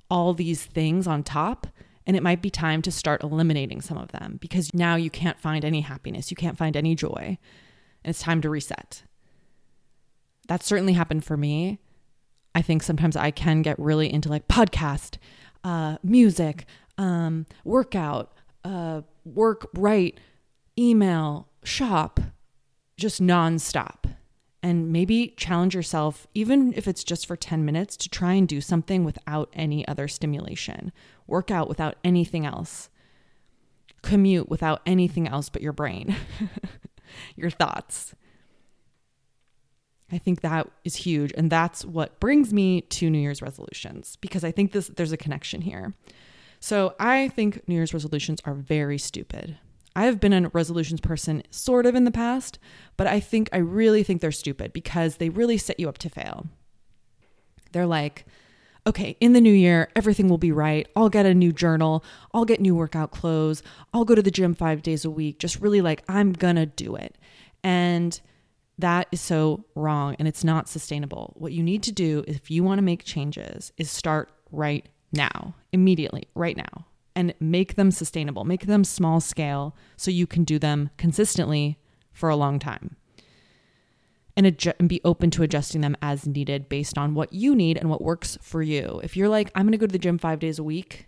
all 0.09 0.33
these 0.33 0.63
things 0.63 1.07
on 1.07 1.23
top 1.23 1.67
and 2.05 2.15
it 2.15 2.23
might 2.23 2.41
be 2.41 2.49
time 2.49 2.81
to 2.81 2.91
start 2.91 3.23
eliminating 3.23 3.81
some 3.81 3.97
of 3.97 4.11
them 4.11 4.37
because 4.41 4.73
now 4.73 4.95
you 4.95 5.09
can't 5.09 5.39
find 5.39 5.65
any 5.65 5.81
happiness 5.81 6.31
you 6.31 6.37
can't 6.37 6.57
find 6.57 6.77
any 6.77 6.95
joy 6.95 7.37
and 8.03 8.09
it's 8.09 8.21
time 8.21 8.41
to 8.41 8.49
reset. 8.49 9.03
That 10.47 10.63
certainly 10.63 10.93
happened 10.93 11.23
for 11.23 11.37
me 11.37 11.79
I 12.55 12.61
think 12.61 12.83
sometimes 12.83 13.15
I 13.15 13.31
can 13.31 13.61
get 13.61 13.79
really 13.79 14.11
into 14.11 14.29
like 14.29 14.47
podcast, 14.47 15.17
uh, 15.63 15.97
music, 16.03 16.65
um, 16.97 17.45
workout, 17.63 18.33
uh, 18.63 19.01
work, 19.25 19.69
write, 19.73 20.19
email, 20.77 21.47
shop, 21.63 22.19
just 22.97 23.21
nonstop. 23.21 24.05
And 24.61 24.93
maybe 24.93 25.33
challenge 25.35 25.75
yourself, 25.75 26.25
even 26.33 26.73
if 26.73 26.87
it's 26.87 27.03
just 27.03 27.25
for 27.25 27.35
10 27.35 27.65
minutes, 27.65 27.97
to 27.97 28.09
try 28.09 28.33
and 28.33 28.47
do 28.47 28.61
something 28.61 29.03
without 29.03 29.49
any 29.53 29.85
other 29.89 30.07
stimulation. 30.07 30.93
Work 31.27 31.51
out 31.51 31.67
without 31.67 31.97
anything 32.03 32.45
else. 32.45 32.89
Commute 34.03 34.47
without 34.47 34.81
anything 34.85 35.27
else 35.27 35.49
but 35.49 35.61
your 35.61 35.73
brain, 35.73 36.15
your 37.35 37.49
thoughts. 37.49 38.15
I 40.13 40.19
think 40.19 40.41
that 40.41 40.69
is 40.83 40.95
huge. 40.95 41.33
And 41.35 41.49
that's 41.49 41.83
what 41.83 42.19
brings 42.19 42.53
me 42.53 42.81
to 42.81 43.09
New 43.09 43.17
Year's 43.17 43.41
resolutions 43.41 44.15
because 44.17 44.43
I 44.43 44.51
think 44.51 44.71
this 44.71 44.87
there's 44.89 45.11
a 45.11 45.17
connection 45.17 45.61
here. 45.61 45.93
So 46.59 46.93
I 46.99 47.29
think 47.29 47.67
New 47.67 47.75
Year's 47.75 47.93
resolutions 47.93 48.39
are 48.45 48.53
very 48.53 48.99
stupid. 48.99 49.57
I 49.95 50.05
have 50.05 50.19
been 50.19 50.33
a 50.33 50.49
resolutions 50.49 51.01
person 51.01 51.43
sort 51.49 51.87
of 51.87 51.95
in 51.95 52.03
the 52.03 52.11
past, 52.11 52.59
but 52.95 53.07
I 53.07 53.19
think 53.19 53.49
I 53.51 53.57
really 53.57 54.03
think 54.03 54.21
they're 54.21 54.31
stupid 54.31 54.71
because 54.71 55.17
they 55.17 55.29
really 55.29 55.57
set 55.57 55.79
you 55.79 55.89
up 55.89 55.97
to 55.99 56.09
fail. 56.09 56.47
They're 57.71 57.87
like, 57.87 58.25
okay, 58.85 59.17
in 59.19 59.33
the 59.33 59.41
new 59.41 59.53
year, 59.53 59.89
everything 59.95 60.29
will 60.29 60.37
be 60.37 60.51
right. 60.51 60.87
I'll 60.95 61.09
get 61.09 61.25
a 61.25 61.33
new 61.33 61.51
journal. 61.51 62.03
I'll 62.33 62.45
get 62.45 62.61
new 62.61 62.75
workout 62.75 63.11
clothes. 63.11 63.63
I'll 63.93 64.05
go 64.05 64.13
to 64.13 64.21
the 64.21 64.31
gym 64.31 64.53
five 64.53 64.83
days 64.83 65.05
a 65.05 65.09
week. 65.09 65.39
Just 65.39 65.59
really 65.59 65.81
like, 65.81 66.03
I'm 66.07 66.33
to 66.33 66.65
do 66.67 66.95
it. 66.95 67.17
And 67.63 68.19
that 68.79 69.07
is 69.11 69.21
so 69.21 69.65
wrong 69.75 70.15
and 70.19 70.27
it's 70.27 70.43
not 70.43 70.67
sustainable. 70.67 71.33
What 71.37 71.53
you 71.53 71.63
need 71.63 71.83
to 71.83 71.91
do 71.91 72.23
if 72.27 72.49
you 72.49 72.63
want 72.63 72.79
to 72.79 72.83
make 72.83 73.03
changes 73.03 73.71
is 73.77 73.91
start 73.91 74.31
right 74.51 74.87
now, 75.11 75.55
immediately, 75.71 76.27
right 76.33 76.57
now, 76.57 76.85
and 77.15 77.33
make 77.39 77.75
them 77.75 77.91
sustainable, 77.91 78.43
make 78.43 78.65
them 78.65 78.83
small 78.83 79.19
scale 79.19 79.75
so 79.95 80.09
you 80.09 80.25
can 80.25 80.43
do 80.43 80.57
them 80.57 80.89
consistently 80.97 81.77
for 82.11 82.29
a 82.29 82.35
long 82.35 82.59
time. 82.59 82.95
And, 84.35 84.47
adju- 84.47 84.73
and 84.79 84.89
be 84.89 84.99
open 85.05 85.29
to 85.31 85.43
adjusting 85.43 85.81
them 85.81 85.95
as 86.01 86.25
needed 86.25 86.67
based 86.67 86.97
on 86.97 87.13
what 87.13 87.31
you 87.33 87.55
need 87.55 87.77
and 87.77 87.87
what 87.87 88.01
works 88.01 88.35
for 88.41 88.63
you. 88.63 88.99
If 89.03 89.15
you're 89.15 89.29
like, 89.29 89.51
I'm 89.53 89.65
going 89.65 89.73
to 89.73 89.77
go 89.77 89.85
to 89.85 89.91
the 89.91 89.99
gym 89.99 90.17
five 90.17 90.39
days 90.39 90.57
a 90.57 90.63
week, 90.63 91.05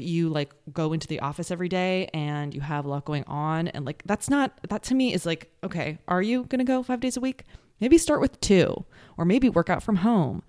but 0.00 0.06
you 0.06 0.30
like 0.30 0.54
go 0.72 0.94
into 0.94 1.06
the 1.06 1.20
office 1.20 1.50
every 1.50 1.68
day 1.68 2.08
and 2.14 2.54
you 2.54 2.62
have 2.62 2.86
a 2.86 2.88
lot 2.88 3.04
going 3.04 3.22
on 3.24 3.68
and 3.68 3.84
like 3.84 4.02
that's 4.06 4.30
not 4.30 4.58
that 4.70 4.82
to 4.82 4.94
me 4.94 5.12
is 5.12 5.26
like 5.26 5.50
okay 5.62 5.98
are 6.08 6.22
you 6.22 6.44
going 6.44 6.58
to 6.58 6.64
go 6.64 6.82
5 6.82 7.00
days 7.00 7.18
a 7.18 7.20
week 7.20 7.44
maybe 7.82 7.98
start 7.98 8.18
with 8.18 8.40
2 8.40 8.82
or 9.18 9.26
maybe 9.26 9.50
work 9.50 9.68
out 9.68 9.82
from 9.82 9.96
home 9.96 10.42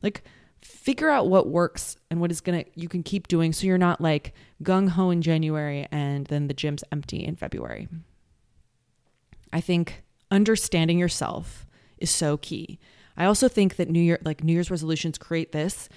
like 0.00 0.22
figure 0.62 1.10
out 1.10 1.28
what 1.28 1.48
works 1.48 1.96
and 2.08 2.20
what 2.20 2.30
is 2.30 2.40
going 2.40 2.62
to 2.62 2.70
you 2.76 2.88
can 2.88 3.02
keep 3.02 3.26
doing 3.26 3.52
so 3.52 3.66
you're 3.66 3.76
not 3.76 4.00
like 4.00 4.32
gung 4.62 4.90
ho 4.90 5.10
in 5.10 5.22
January 5.22 5.88
and 5.90 6.26
then 6.28 6.46
the 6.46 6.54
gym's 6.54 6.84
empty 6.92 7.24
in 7.24 7.34
February. 7.34 7.88
I 9.52 9.60
think 9.60 10.04
understanding 10.30 11.00
yourself 11.00 11.66
is 11.98 12.10
so 12.10 12.36
key. 12.36 12.78
I 13.16 13.24
also 13.24 13.48
think 13.48 13.74
that 13.74 13.90
New 13.90 14.00
Year 14.00 14.20
like 14.24 14.44
New 14.44 14.52
Year's 14.52 14.70
resolutions 14.70 15.18
create 15.18 15.50
this 15.50 15.88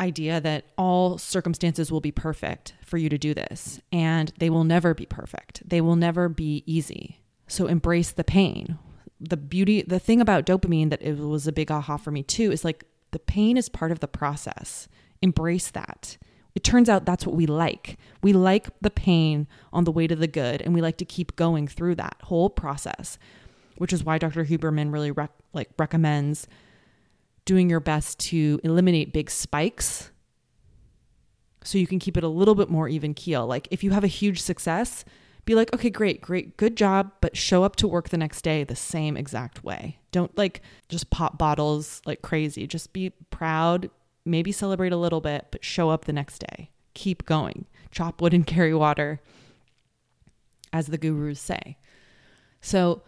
idea 0.00 0.40
that 0.40 0.64
all 0.76 1.18
circumstances 1.18 1.92
will 1.92 2.00
be 2.00 2.10
perfect 2.10 2.74
for 2.84 2.96
you 2.96 3.08
to 3.08 3.18
do 3.18 3.34
this 3.34 3.80
and 3.92 4.32
they 4.38 4.50
will 4.50 4.64
never 4.64 4.94
be 4.94 5.06
perfect. 5.06 5.62
They 5.68 5.80
will 5.80 5.96
never 5.96 6.28
be 6.28 6.62
easy. 6.66 7.20
So 7.46 7.66
embrace 7.66 8.10
the 8.10 8.24
pain. 8.24 8.78
The 9.20 9.36
beauty 9.36 9.82
the 9.82 10.00
thing 10.00 10.20
about 10.20 10.46
dopamine 10.46 10.90
that 10.90 11.02
it 11.02 11.18
was 11.18 11.46
a 11.46 11.52
big 11.52 11.70
aha 11.70 11.96
for 11.96 12.10
me 12.10 12.22
too 12.22 12.50
is 12.50 12.64
like 12.64 12.84
the 13.12 13.18
pain 13.18 13.56
is 13.56 13.68
part 13.68 13.92
of 13.92 14.00
the 14.00 14.08
process. 14.08 14.88
Embrace 15.20 15.70
that. 15.70 16.16
It 16.54 16.64
turns 16.64 16.88
out 16.88 17.06
that's 17.06 17.26
what 17.26 17.36
we 17.36 17.46
like. 17.46 17.98
We 18.22 18.32
like 18.32 18.68
the 18.80 18.90
pain 18.90 19.46
on 19.72 19.84
the 19.84 19.92
way 19.92 20.06
to 20.06 20.16
the 20.16 20.26
good, 20.26 20.60
and 20.60 20.74
we 20.74 20.82
like 20.82 20.98
to 20.98 21.04
keep 21.04 21.36
going 21.36 21.66
through 21.66 21.94
that 21.94 22.16
whole 22.24 22.50
process, 22.50 23.18
which 23.76 23.92
is 23.92 24.04
why 24.04 24.18
Dr. 24.18 24.44
Huberman 24.44 24.92
really 24.92 25.10
rec- 25.10 25.30
like 25.54 25.70
recommends 25.78 26.46
doing 27.44 27.68
your 27.68 27.80
best 27.80 28.18
to 28.18 28.60
eliminate 28.62 29.12
big 29.12 29.30
spikes 29.30 30.10
so 31.64 31.78
you 31.78 31.86
can 31.86 31.98
keep 31.98 32.16
it 32.16 32.24
a 32.24 32.28
little 32.28 32.54
bit 32.54 32.68
more 32.68 32.88
even 32.88 33.14
keel. 33.14 33.46
Like 33.46 33.68
if 33.70 33.84
you 33.84 33.90
have 33.90 34.04
a 34.04 34.08
huge 34.08 34.40
success, 34.40 35.04
be 35.44 35.54
like, 35.54 35.72
okay, 35.74 35.90
great, 35.90 36.20
great, 36.20 36.56
good 36.56 36.76
job, 36.76 37.12
but 37.20 37.36
show 37.36 37.64
up 37.64 37.76
to 37.76 37.88
work 37.88 38.10
the 38.10 38.16
next 38.16 38.42
day 38.42 38.62
the 38.62 38.76
same 38.76 39.16
exact 39.16 39.64
way. 39.64 39.98
Don't 40.12 40.36
like 40.38 40.62
just 40.88 41.10
pop 41.10 41.38
bottles 41.38 42.00
like 42.06 42.22
crazy. 42.22 42.66
Just 42.66 42.92
be 42.92 43.10
proud, 43.30 43.90
maybe 44.24 44.52
celebrate 44.52 44.92
a 44.92 44.96
little 44.96 45.20
bit, 45.20 45.46
but 45.50 45.64
show 45.64 45.90
up 45.90 46.04
the 46.04 46.12
next 46.12 46.38
day. 46.38 46.70
Keep 46.94 47.24
going. 47.24 47.66
Chop 47.90 48.20
wood 48.20 48.34
and 48.34 48.46
carry 48.46 48.74
water, 48.74 49.20
as 50.72 50.86
the 50.86 50.98
gurus 50.98 51.40
say. 51.40 51.76
So 52.60 53.02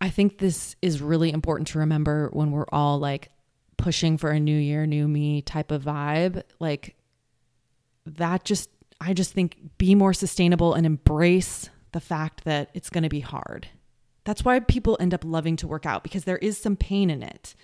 I 0.00 0.10
think 0.10 0.38
this 0.38 0.76
is 0.82 1.00
really 1.00 1.30
important 1.30 1.68
to 1.68 1.78
remember 1.78 2.28
when 2.32 2.50
we're 2.50 2.66
all 2.70 2.98
like 2.98 3.30
pushing 3.76 4.18
for 4.18 4.30
a 4.30 4.40
new 4.40 4.56
year, 4.56 4.86
new 4.86 5.08
me 5.08 5.42
type 5.42 5.70
of 5.70 5.82
vibe. 5.82 6.42
Like 6.60 6.96
that 8.04 8.44
just 8.44 8.70
I 9.00 9.12
just 9.12 9.32
think 9.32 9.58
be 9.78 9.94
more 9.94 10.12
sustainable 10.12 10.74
and 10.74 10.86
embrace 10.86 11.70
the 11.92 12.00
fact 12.00 12.44
that 12.44 12.70
it's 12.74 12.90
going 12.90 13.02
to 13.02 13.08
be 13.08 13.20
hard. 13.20 13.68
That's 14.24 14.44
why 14.44 14.58
people 14.60 14.96
end 14.98 15.14
up 15.14 15.24
loving 15.24 15.56
to 15.56 15.68
work 15.68 15.86
out 15.86 16.02
because 16.02 16.24
there 16.24 16.38
is 16.38 16.58
some 16.58 16.76
pain 16.76 17.10
in 17.10 17.22
it. 17.22 17.54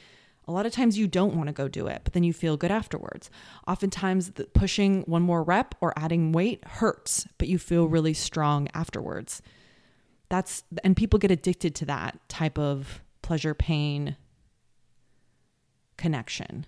A 0.47 0.53
lot 0.53 0.67
of 0.67 0.73
times 0.73 0.99
you 0.99 1.07
don't 1.07 1.37
want 1.37 1.49
to 1.49 1.53
go 1.53 1.69
do 1.69 1.87
it, 1.87 2.03
but 2.05 2.13
then 2.13 2.25
you 2.25 2.33
feel 2.33 2.57
good 2.57 2.71
afterwards. 2.71 3.31
Oftentimes, 3.67 4.33
pushing 4.55 5.03
one 5.03 5.23
more 5.23 5.43
rep 5.43 5.75
or 5.81 5.93
adding 5.97 6.33
weight 6.33 6.65
hurts, 6.65 7.27
but 7.39 7.49
you 7.49 7.59
feel 7.59 7.87
really 7.87 8.15
strong 8.15 8.69
afterwards. 8.75 9.41
That's 10.33 10.65
and 10.83 10.97
people 10.97 11.19
get 11.19 11.31
addicted 11.31 11.75
to 11.75 11.85
that 11.85 12.19
type 12.31 12.59
of 12.59 13.03
pleasure 13.21 13.53
pain 13.53 14.17
connection 15.99 16.65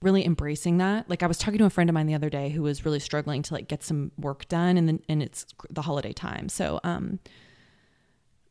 really 0.00 0.24
embracing 0.24 0.78
that. 0.78 1.10
Like 1.10 1.24
I 1.24 1.26
was 1.26 1.36
talking 1.36 1.58
to 1.58 1.64
a 1.64 1.70
friend 1.70 1.90
of 1.90 1.94
mine 1.94 2.06
the 2.06 2.14
other 2.14 2.30
day 2.30 2.50
who 2.50 2.62
was 2.62 2.84
really 2.84 3.00
struggling 3.00 3.42
to 3.42 3.54
like 3.54 3.66
get 3.66 3.82
some 3.82 4.12
work 4.16 4.46
done 4.48 4.76
and 4.76 4.86
then 4.86 5.00
and 5.08 5.20
it's 5.20 5.46
the 5.68 5.82
holiday 5.82 6.12
time. 6.12 6.48
So 6.48 6.78
um 6.84 7.18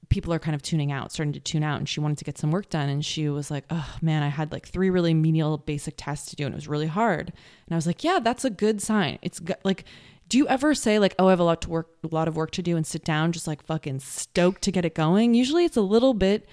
people 0.09 0.33
are 0.33 0.39
kind 0.39 0.53
of 0.53 0.61
tuning 0.61 0.91
out, 0.91 1.13
starting 1.13 1.31
to 1.31 1.39
tune 1.39 1.63
out 1.63 1.79
and 1.79 1.87
she 1.87 2.01
wanted 2.01 2.17
to 2.17 2.25
get 2.25 2.37
some 2.37 2.51
work 2.51 2.69
done 2.69 2.89
and 2.89 3.05
she 3.05 3.29
was 3.29 3.49
like, 3.49 3.63
"Oh 3.69 3.95
man, 4.01 4.21
I 4.21 4.27
had 4.27 4.51
like 4.51 4.67
three 4.67 4.89
really 4.89 5.13
menial 5.13 5.59
basic 5.59 5.93
tasks 5.95 6.29
to 6.31 6.35
do 6.35 6.45
and 6.45 6.53
it 6.53 6.57
was 6.57 6.67
really 6.67 6.87
hard." 6.87 7.29
And 7.29 7.71
I 7.73 7.75
was 7.75 7.87
like, 7.87 8.03
"Yeah, 8.03 8.19
that's 8.21 8.43
a 8.43 8.49
good 8.49 8.81
sign." 8.81 9.17
It's 9.21 9.39
like 9.63 9.85
do 10.29 10.37
you 10.37 10.47
ever 10.47 10.73
say 10.73 10.99
like, 10.99 11.15
"Oh, 11.19 11.27
I 11.27 11.31
have 11.31 11.39
a 11.39 11.43
lot 11.43 11.61
to 11.63 11.69
work 11.69 11.89
a 12.03 12.13
lot 12.13 12.27
of 12.27 12.35
work 12.35 12.51
to 12.51 12.61
do" 12.61 12.77
and 12.77 12.85
sit 12.85 13.03
down 13.03 13.31
just 13.31 13.47
like 13.47 13.63
fucking 13.63 13.99
stoked 13.99 14.61
to 14.63 14.71
get 14.71 14.85
it 14.85 14.95
going? 14.95 15.33
Usually 15.33 15.65
it's 15.65 15.77
a 15.77 15.81
little 15.81 16.13
bit 16.13 16.47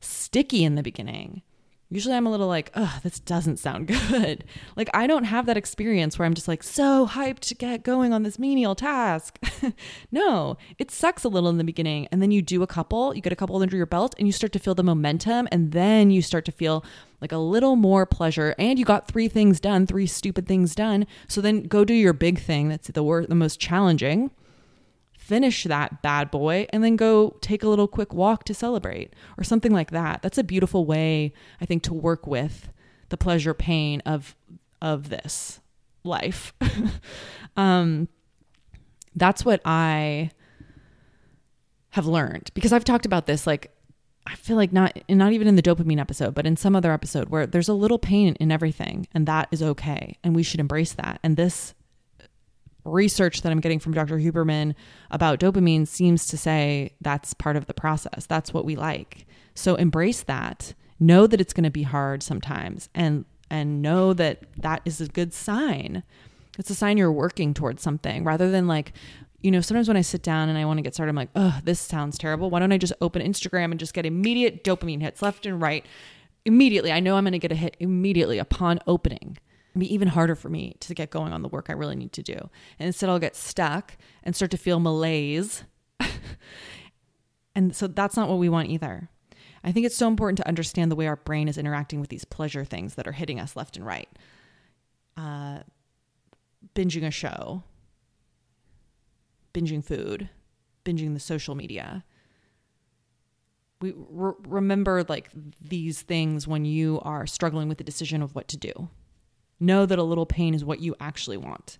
sticky 0.00 0.64
in 0.64 0.74
the 0.74 0.82
beginning 0.82 1.42
usually 1.90 2.14
I'm 2.14 2.26
a 2.26 2.30
little 2.30 2.48
like, 2.48 2.70
oh, 2.74 2.98
this 3.02 3.18
doesn't 3.20 3.58
sound 3.58 3.86
good. 4.10 4.44
like, 4.76 4.90
I 4.92 5.06
don't 5.06 5.24
have 5.24 5.46
that 5.46 5.56
experience 5.56 6.18
where 6.18 6.26
I'm 6.26 6.34
just 6.34 6.48
like 6.48 6.62
so 6.62 7.06
hyped 7.06 7.40
to 7.40 7.54
get 7.54 7.82
going 7.82 8.12
on 8.12 8.22
this 8.22 8.38
menial 8.38 8.74
task. 8.74 9.38
no, 10.12 10.56
it 10.78 10.90
sucks 10.90 11.24
a 11.24 11.28
little 11.28 11.48
in 11.48 11.58
the 11.58 11.64
beginning. 11.64 12.08
And 12.12 12.20
then 12.20 12.30
you 12.30 12.42
do 12.42 12.62
a 12.62 12.66
couple, 12.66 13.14
you 13.14 13.22
get 13.22 13.32
a 13.32 13.36
couple 13.36 13.60
under 13.60 13.76
your 13.76 13.86
belt, 13.86 14.14
and 14.18 14.28
you 14.28 14.32
start 14.32 14.52
to 14.52 14.58
feel 14.58 14.74
the 14.74 14.84
momentum. 14.84 15.48
And 15.50 15.72
then 15.72 16.10
you 16.10 16.22
start 16.22 16.44
to 16.46 16.52
feel 16.52 16.84
like 17.20 17.32
a 17.32 17.38
little 17.38 17.76
more 17.76 18.06
pleasure. 18.06 18.54
And 18.58 18.78
you 18.78 18.84
got 18.84 19.08
three 19.08 19.28
things 19.28 19.60
done, 19.60 19.86
three 19.86 20.06
stupid 20.06 20.46
things 20.46 20.74
done. 20.74 21.06
So 21.26 21.40
then 21.40 21.62
go 21.64 21.84
do 21.84 21.94
your 21.94 22.12
big 22.12 22.38
thing 22.38 22.68
that's 22.68 22.88
the, 22.88 23.02
wor- 23.02 23.26
the 23.26 23.34
most 23.34 23.58
challenging 23.58 24.30
finish 25.28 25.64
that 25.64 26.00
bad 26.00 26.30
boy 26.30 26.66
and 26.70 26.82
then 26.82 26.96
go 26.96 27.36
take 27.42 27.62
a 27.62 27.68
little 27.68 27.86
quick 27.86 28.14
walk 28.14 28.44
to 28.44 28.54
celebrate 28.54 29.12
or 29.36 29.44
something 29.44 29.72
like 29.72 29.90
that. 29.90 30.22
That's 30.22 30.38
a 30.38 30.42
beautiful 30.42 30.86
way 30.86 31.34
I 31.60 31.66
think 31.66 31.82
to 31.82 31.92
work 31.92 32.26
with 32.26 32.72
the 33.10 33.18
pleasure 33.18 33.52
pain 33.52 34.00
of 34.06 34.34
of 34.80 35.10
this 35.10 35.60
life. 36.02 36.54
um 37.58 38.08
that's 39.14 39.44
what 39.44 39.60
I 39.66 40.30
have 41.90 42.06
learned 42.06 42.50
because 42.54 42.72
I've 42.72 42.84
talked 42.84 43.04
about 43.04 43.26
this 43.26 43.46
like 43.46 43.70
I 44.26 44.34
feel 44.34 44.56
like 44.56 44.72
not 44.72 44.98
not 45.10 45.32
even 45.34 45.46
in 45.46 45.56
the 45.56 45.62
dopamine 45.62 46.00
episode, 46.00 46.34
but 46.34 46.46
in 46.46 46.56
some 46.56 46.74
other 46.74 46.92
episode 46.92 47.28
where 47.28 47.46
there's 47.46 47.68
a 47.68 47.74
little 47.74 47.98
pain 47.98 48.34
in 48.40 48.50
everything 48.50 49.06
and 49.12 49.26
that 49.26 49.48
is 49.50 49.62
okay 49.62 50.16
and 50.24 50.34
we 50.34 50.42
should 50.42 50.60
embrace 50.60 50.94
that. 50.94 51.20
And 51.22 51.36
this 51.36 51.74
research 52.88 53.42
that 53.42 53.52
I'm 53.52 53.60
getting 53.60 53.78
from 53.78 53.92
Dr. 53.92 54.18
Huberman 54.18 54.74
about 55.10 55.40
dopamine 55.40 55.86
seems 55.86 56.26
to 56.26 56.38
say 56.38 56.92
that's 57.00 57.34
part 57.34 57.56
of 57.56 57.66
the 57.66 57.74
process. 57.74 58.26
That's 58.26 58.52
what 58.52 58.64
we 58.64 58.76
like. 58.76 59.26
So 59.54 59.74
embrace 59.74 60.22
that. 60.22 60.74
Know 61.00 61.26
that 61.26 61.40
it's 61.40 61.52
going 61.52 61.64
to 61.64 61.70
be 61.70 61.84
hard 61.84 62.22
sometimes 62.22 62.88
and 62.94 63.24
and 63.50 63.80
know 63.80 64.12
that 64.12 64.42
that 64.58 64.82
is 64.84 65.00
a 65.00 65.06
good 65.06 65.32
sign. 65.32 66.02
It's 66.58 66.70
a 66.70 66.74
sign 66.74 66.98
you're 66.98 67.12
working 67.12 67.54
towards 67.54 67.82
something 67.82 68.24
rather 68.24 68.50
than 68.50 68.66
like 68.66 68.92
you 69.40 69.52
know, 69.52 69.60
sometimes 69.60 69.86
when 69.86 69.96
I 69.96 70.00
sit 70.02 70.22
down 70.22 70.48
and 70.48 70.58
I 70.58 70.64
want 70.64 70.78
to 70.78 70.82
get 70.82 70.94
started, 70.94 71.10
I'm 71.10 71.16
like, 71.16 71.30
oh, 71.36 71.60
this 71.62 71.78
sounds 71.78 72.18
terrible. 72.18 72.50
Why 72.50 72.58
don't 72.58 72.72
I 72.72 72.78
just 72.78 72.92
open 73.00 73.22
Instagram 73.22 73.70
and 73.70 73.78
just 73.78 73.94
get 73.94 74.04
immediate 74.04 74.64
dopamine 74.64 75.00
hits 75.00 75.22
left 75.22 75.46
and 75.46 75.60
right? 75.60 75.86
Immediately. 76.44 76.90
I 76.90 76.98
know 76.98 77.16
I'm 77.16 77.24
going 77.24 77.32
to 77.32 77.38
get 77.38 77.52
a 77.52 77.54
hit 77.54 77.76
immediately 77.78 78.38
upon 78.38 78.80
opening 78.86 79.38
be 79.80 79.92
even 79.92 80.08
harder 80.08 80.34
for 80.34 80.48
me 80.48 80.76
to 80.80 80.94
get 80.94 81.10
going 81.10 81.32
on 81.32 81.42
the 81.42 81.48
work 81.48 81.66
I 81.68 81.74
really 81.74 81.96
need 81.96 82.12
to 82.14 82.22
do. 82.22 82.34
And 82.78 82.86
instead, 82.86 83.08
I'll 83.08 83.18
get 83.18 83.36
stuck 83.36 83.96
and 84.22 84.34
start 84.34 84.50
to 84.52 84.56
feel 84.56 84.80
malaise. 84.80 85.64
and 87.54 87.74
so 87.74 87.86
that's 87.86 88.16
not 88.16 88.28
what 88.28 88.38
we 88.38 88.48
want 88.48 88.68
either. 88.68 89.10
I 89.64 89.72
think 89.72 89.86
it's 89.86 89.96
so 89.96 90.08
important 90.08 90.38
to 90.38 90.48
understand 90.48 90.90
the 90.90 90.96
way 90.96 91.06
our 91.06 91.16
brain 91.16 91.48
is 91.48 91.58
interacting 91.58 92.00
with 92.00 92.10
these 92.10 92.24
pleasure 92.24 92.64
things 92.64 92.94
that 92.94 93.08
are 93.08 93.12
hitting 93.12 93.40
us 93.40 93.56
left 93.56 93.76
and 93.76 93.84
right. 93.84 94.08
Uh, 95.16 95.60
binging 96.74 97.06
a 97.06 97.10
show, 97.10 97.62
binging 99.52 99.84
food, 99.84 100.28
binging 100.84 101.14
the 101.14 101.20
social 101.20 101.54
media. 101.54 102.04
We 103.80 103.92
re- 103.96 104.34
remember 104.46 105.04
like 105.08 105.30
these 105.60 106.02
things 106.02 106.46
when 106.46 106.64
you 106.64 107.00
are 107.02 107.26
struggling 107.26 107.68
with 107.68 107.78
the 107.78 107.84
decision 107.84 108.22
of 108.22 108.34
what 108.34 108.48
to 108.48 108.56
do. 108.56 108.88
Know 109.60 109.86
that 109.86 109.98
a 109.98 110.02
little 110.02 110.26
pain 110.26 110.54
is 110.54 110.64
what 110.64 110.80
you 110.80 110.94
actually 111.00 111.36
want. 111.36 111.78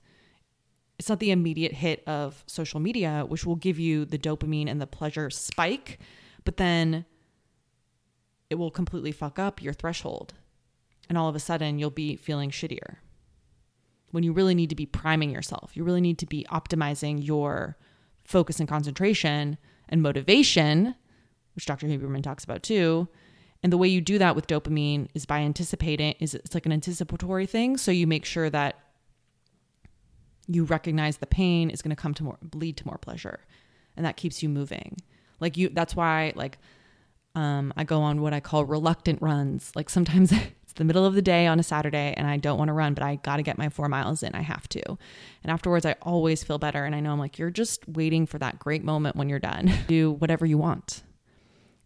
It's 0.98 1.08
not 1.08 1.20
the 1.20 1.30
immediate 1.30 1.72
hit 1.72 2.02
of 2.08 2.42
social 2.46 2.80
media, 2.80 3.24
which 3.26 3.46
will 3.46 3.56
give 3.56 3.78
you 3.78 4.04
the 4.04 4.18
dopamine 4.18 4.68
and 4.68 4.80
the 4.80 4.86
pleasure 4.86 5.30
spike, 5.30 6.00
but 6.44 6.56
then 6.56 7.04
it 8.50 8.56
will 8.56 8.70
completely 8.70 9.12
fuck 9.12 9.38
up 9.38 9.62
your 9.62 9.72
threshold. 9.72 10.34
And 11.08 11.16
all 11.16 11.28
of 11.28 11.36
a 11.36 11.40
sudden, 11.40 11.78
you'll 11.78 11.90
be 11.90 12.16
feeling 12.16 12.50
shittier. 12.50 12.96
When 14.10 14.24
you 14.24 14.32
really 14.32 14.54
need 14.54 14.70
to 14.70 14.76
be 14.76 14.86
priming 14.86 15.30
yourself, 15.30 15.76
you 15.76 15.84
really 15.84 16.00
need 16.00 16.18
to 16.18 16.26
be 16.26 16.46
optimizing 16.50 17.24
your 17.24 17.76
focus 18.24 18.58
and 18.58 18.68
concentration 18.68 19.58
and 19.88 20.02
motivation, 20.02 20.94
which 21.54 21.66
Dr. 21.66 21.86
Huberman 21.86 22.22
talks 22.22 22.44
about 22.44 22.62
too, 22.62 23.08
and 23.62 23.72
the 23.72 23.78
way 23.78 23.88
you 23.88 24.00
do 24.00 24.18
that 24.18 24.36
with 24.36 24.46
dopamine 24.46 25.08
is 25.14 25.26
by 25.26 25.40
anticipating 25.40 26.14
is 26.20 26.34
it's 26.34 26.54
like 26.54 26.66
an 26.66 26.72
anticipatory 26.72 27.46
thing. 27.46 27.76
So 27.76 27.90
you 27.90 28.06
make 28.06 28.24
sure 28.24 28.48
that 28.50 28.78
you 30.46 30.64
recognize 30.64 31.18
the 31.18 31.26
pain 31.26 31.68
is 31.70 31.82
going 31.82 31.94
to 31.94 32.00
come 32.00 32.14
to 32.14 32.22
more 32.22 32.38
lead 32.54 32.76
to 32.78 32.86
more 32.86 32.98
pleasure. 32.98 33.40
And 33.96 34.06
that 34.06 34.16
keeps 34.16 34.42
you 34.42 34.48
moving. 34.48 34.98
Like 35.40 35.56
you 35.56 35.70
that's 35.70 35.96
why 35.96 36.32
like 36.36 36.58
um, 37.34 37.72
I 37.76 37.84
go 37.84 38.00
on 38.00 38.22
what 38.22 38.32
I 38.32 38.40
call 38.40 38.64
reluctant 38.64 39.20
runs. 39.20 39.72
Like 39.74 39.90
sometimes 39.90 40.32
it's 40.62 40.72
the 40.74 40.84
middle 40.84 41.04
of 41.04 41.14
the 41.14 41.22
day 41.22 41.46
on 41.46 41.58
a 41.58 41.64
Saturday 41.64 42.14
and 42.16 42.28
I 42.28 42.36
don't 42.36 42.58
want 42.58 42.68
to 42.68 42.72
run, 42.72 42.94
but 42.94 43.02
I 43.02 43.16
got 43.16 43.36
to 43.36 43.42
get 43.42 43.58
my 43.58 43.68
four 43.68 43.88
miles 43.88 44.22
in. 44.22 44.34
I 44.34 44.42
have 44.42 44.68
to. 44.70 44.82
And 45.42 45.50
afterwards, 45.50 45.84
I 45.84 45.96
always 46.02 46.44
feel 46.44 46.58
better. 46.58 46.84
And 46.84 46.94
I 46.94 47.00
know 47.00 47.12
I'm 47.12 47.18
like, 47.18 47.38
you're 47.38 47.50
just 47.50 47.88
waiting 47.88 48.24
for 48.24 48.38
that 48.38 48.58
great 48.58 48.84
moment 48.84 49.16
when 49.16 49.28
you're 49.28 49.38
done. 49.40 49.72
Do 49.88 50.12
whatever 50.12 50.46
you 50.46 50.58
want. 50.58 51.02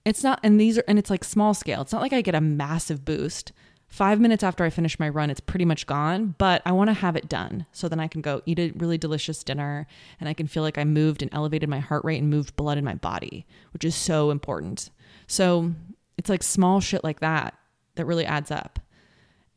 It's 0.04 0.24
not, 0.24 0.40
and 0.42 0.60
these 0.60 0.78
are, 0.78 0.84
and 0.88 0.98
it's 0.98 1.10
like 1.10 1.24
small 1.24 1.54
scale. 1.54 1.82
It's 1.82 1.92
not 1.92 2.02
like 2.02 2.12
I 2.12 2.22
get 2.22 2.34
a 2.34 2.40
massive 2.40 3.04
boost 3.04 3.52
Five 3.92 4.20
minutes 4.20 4.42
after 4.42 4.64
I 4.64 4.70
finish 4.70 4.98
my 4.98 5.10
run, 5.10 5.28
it's 5.28 5.38
pretty 5.38 5.66
much 5.66 5.86
gone, 5.86 6.34
but 6.38 6.62
I 6.64 6.72
want 6.72 6.88
to 6.88 6.94
have 6.94 7.14
it 7.14 7.28
done 7.28 7.66
so 7.72 7.90
then 7.90 8.00
I 8.00 8.08
can 8.08 8.22
go 8.22 8.40
eat 8.46 8.58
a 8.58 8.70
really 8.70 8.96
delicious 8.96 9.44
dinner 9.44 9.86
and 10.18 10.30
I 10.30 10.32
can 10.32 10.46
feel 10.46 10.62
like 10.62 10.78
I 10.78 10.84
moved 10.84 11.20
and 11.20 11.30
elevated 11.34 11.68
my 11.68 11.78
heart 11.78 12.02
rate 12.02 12.16
and 12.16 12.30
moved 12.30 12.56
blood 12.56 12.78
in 12.78 12.86
my 12.86 12.94
body, 12.94 13.44
which 13.74 13.84
is 13.84 13.94
so 13.94 14.30
important. 14.30 14.88
So 15.26 15.74
it's 16.16 16.30
like 16.30 16.42
small 16.42 16.80
shit 16.80 17.04
like 17.04 17.20
that 17.20 17.52
that 17.96 18.06
really 18.06 18.24
adds 18.24 18.50
up. 18.50 18.78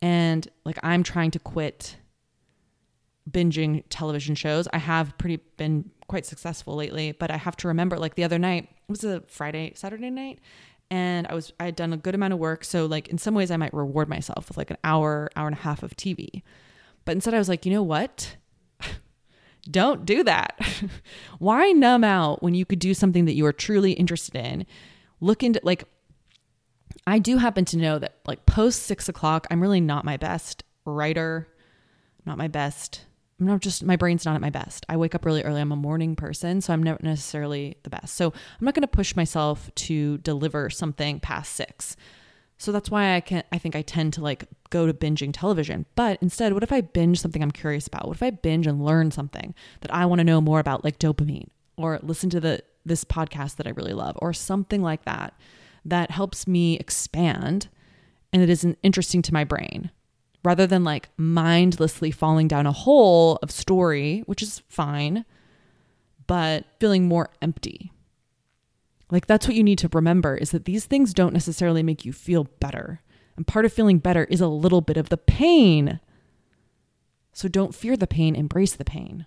And 0.01 0.45
like 0.65 0.79
I'm 0.83 1.03
trying 1.03 1.31
to 1.31 1.39
quit 1.39 1.95
binging 3.29 3.83
television 3.89 4.35
shows. 4.35 4.67
I 4.73 4.77
have 4.77 5.17
pretty 5.17 5.37
been 5.57 5.89
quite 6.07 6.25
successful 6.25 6.75
lately, 6.75 7.11
but 7.11 7.31
I 7.31 7.37
have 7.37 7.55
to 7.57 7.67
remember 7.67 7.97
like 7.97 8.15
the 8.15 8.23
other 8.23 8.39
night, 8.39 8.63
it 8.63 8.89
was 8.89 9.03
a 9.03 9.21
Friday, 9.27 9.73
Saturday 9.75 10.09
night, 10.09 10.39
and 10.91 11.27
I 11.27 11.33
was 11.33 11.51
I 11.59 11.65
had 11.65 11.75
done 11.75 11.93
a 11.93 11.97
good 11.97 12.15
amount 12.15 12.33
of 12.33 12.39
work, 12.39 12.63
so 12.63 12.85
like 12.85 13.07
in 13.07 13.17
some 13.17 13.33
ways 13.33 13.51
I 13.51 13.57
might 13.57 13.73
reward 13.73 14.07
myself 14.07 14.47
with 14.47 14.57
like 14.57 14.69
an 14.69 14.77
hour, 14.83 15.29
hour 15.35 15.47
and 15.47 15.57
a 15.57 15.61
half 15.61 15.83
of 15.83 15.95
TV. 15.95 16.43
But 17.03 17.13
instead 17.13 17.33
I 17.33 17.39
was 17.39 17.49
like, 17.49 17.65
"You 17.65 17.71
know 17.71 17.83
what? 17.83 18.37
Don't 19.69 20.05
do 20.05 20.23
that. 20.23 20.59
Why 21.39 21.71
numb 21.71 22.03
out 22.03 22.43
when 22.43 22.53
you 22.53 22.65
could 22.65 22.79
do 22.79 22.93
something 22.93 23.25
that 23.25 23.33
you 23.33 23.45
are 23.45 23.53
truly 23.53 23.93
interested 23.93 24.35
in? 24.35 24.65
Look 25.19 25.41
into 25.41 25.59
like 25.63 25.85
I 27.07 27.19
do 27.19 27.37
happen 27.37 27.65
to 27.65 27.77
know 27.77 27.99
that 27.99 28.17
like 28.27 28.45
post 28.45 28.83
six 28.83 29.09
o'clock, 29.09 29.47
I'm 29.49 29.61
really 29.61 29.81
not 29.81 30.05
my 30.05 30.17
best 30.17 30.63
writer, 30.85 31.47
not 32.25 32.37
my 32.37 32.47
best 32.47 33.05
I'm 33.39 33.47
not 33.47 33.61
just 33.61 33.83
my 33.83 33.97
brain's 33.97 34.25
not 34.25 34.35
at 34.35 34.41
my 34.41 34.49
best. 34.49 34.85
I 34.87 34.95
wake 34.95 35.13
up 35.13 35.25
really 35.25 35.43
early. 35.43 35.59
I'm 35.59 35.71
a 35.71 35.77
morning 35.77 36.15
person, 36.15 36.61
so 36.61 36.71
I'm 36.71 36.83
not 36.83 37.03
necessarily 37.03 37.77
the 37.83 37.89
best. 37.89 38.15
So 38.15 38.27
I'm 38.27 38.65
not 38.65 38.73
going 38.73 38.81
to 38.81 38.87
push 38.87 39.15
myself 39.15 39.69
to 39.75 40.17
deliver 40.19 40.69
something 40.69 41.19
past 41.19 41.53
6. 41.55 41.97
So 42.57 42.71
that's 42.71 42.89
why 42.89 43.15
I 43.15 43.19
can 43.19 43.43
I 43.51 43.57
think 43.57 43.75
I 43.75 43.81
tend 43.81 44.13
to 44.13 44.21
like 44.21 44.45
go 44.69 44.87
to 44.87 44.93
binging 44.93 45.31
television. 45.33 45.85
But 45.95 46.17
instead, 46.21 46.53
what 46.53 46.63
if 46.63 46.71
I 46.71 46.79
binge 46.81 47.19
something 47.19 47.43
I'm 47.43 47.51
curious 47.51 47.87
about? 47.87 48.07
What 48.07 48.15
if 48.15 48.23
I 48.23 48.29
binge 48.29 48.67
and 48.67 48.83
learn 48.83 49.11
something 49.11 49.53
that 49.81 49.93
I 49.93 50.05
want 50.05 50.19
to 50.19 50.23
know 50.23 50.39
more 50.39 50.59
about 50.59 50.85
like 50.85 50.97
dopamine 50.97 51.49
or 51.77 51.99
listen 52.01 52.29
to 52.29 52.39
the 52.39 52.63
this 52.85 53.03
podcast 53.03 53.57
that 53.57 53.67
I 53.67 53.71
really 53.71 53.93
love 53.93 54.15
or 54.19 54.31
something 54.31 54.81
like 54.81 55.03
that 55.05 55.33
that 55.83 56.11
helps 56.11 56.47
me 56.47 56.77
expand 56.77 57.67
and 58.31 58.41
it 58.41 58.49
isn't 58.49 58.77
interesting 58.83 59.21
to 59.23 59.33
my 59.33 59.43
brain 59.43 59.91
rather 60.45 60.67
than 60.67 60.83
like 60.83 61.09
mindlessly 61.17 62.11
falling 62.11 62.47
down 62.47 62.67
a 62.67 62.71
hole 62.71 63.37
of 63.41 63.49
story, 63.49 64.23
which 64.27 64.43
is 64.43 64.61
fine, 64.69 65.25
but 66.27 66.65
feeling 66.79 67.07
more 67.07 67.29
empty. 67.41 67.91
Like 69.09 69.25
that's 69.25 69.47
what 69.47 69.55
you 69.55 69.63
need 69.63 69.79
to 69.79 69.89
remember 69.91 70.35
is 70.35 70.51
that 70.51 70.65
these 70.65 70.85
things 70.85 71.13
don't 71.13 71.33
necessarily 71.33 71.83
make 71.83 72.05
you 72.05 72.13
feel 72.13 72.45
better. 72.59 73.01
And 73.35 73.45
part 73.45 73.65
of 73.65 73.73
feeling 73.73 73.97
better 73.97 74.25
is 74.25 74.39
a 74.39 74.47
little 74.47 74.81
bit 74.81 74.97
of 74.97 75.09
the 75.09 75.17
pain. 75.17 75.99
So 77.33 77.47
don't 77.47 77.75
fear 77.75 77.97
the 77.97 78.07
pain, 78.07 78.35
embrace 78.35 78.75
the 78.75 78.85
pain. 78.85 79.25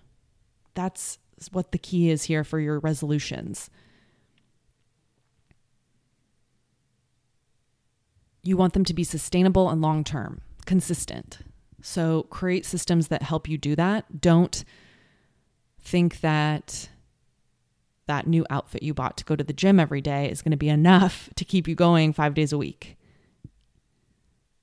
That's 0.73 1.19
what 1.51 1.71
the 1.71 1.77
key 1.77 2.09
is 2.09 2.23
here 2.23 2.43
for 2.43 2.59
your 2.59 2.79
resolutions. 2.79 3.69
You 8.41 8.57
want 8.57 8.73
them 8.73 8.85
to 8.85 8.93
be 8.93 9.03
sustainable 9.03 9.69
and 9.69 9.81
long 9.81 10.03
term 10.03 10.41
consistent. 10.69 11.39
So 11.81 12.27
create 12.29 12.63
systems 12.63 13.07
that 13.07 13.23
help 13.23 13.49
you 13.49 13.57
do 13.57 13.75
that. 13.75 14.21
Don't 14.21 14.63
think 15.79 16.19
that 16.19 16.89
that 18.05 18.27
new 18.27 18.45
outfit 18.51 18.83
you 18.83 18.93
bought 18.93 19.17
to 19.17 19.25
go 19.25 19.35
to 19.35 19.43
the 19.43 19.51
gym 19.51 19.79
every 19.79 19.99
day 19.99 20.29
is 20.29 20.43
going 20.43 20.51
to 20.51 20.57
be 20.57 20.69
enough 20.69 21.27
to 21.37 21.43
keep 21.43 21.67
you 21.67 21.73
going 21.73 22.13
5 22.13 22.35
days 22.35 22.53
a 22.53 22.57
week. 22.59 22.97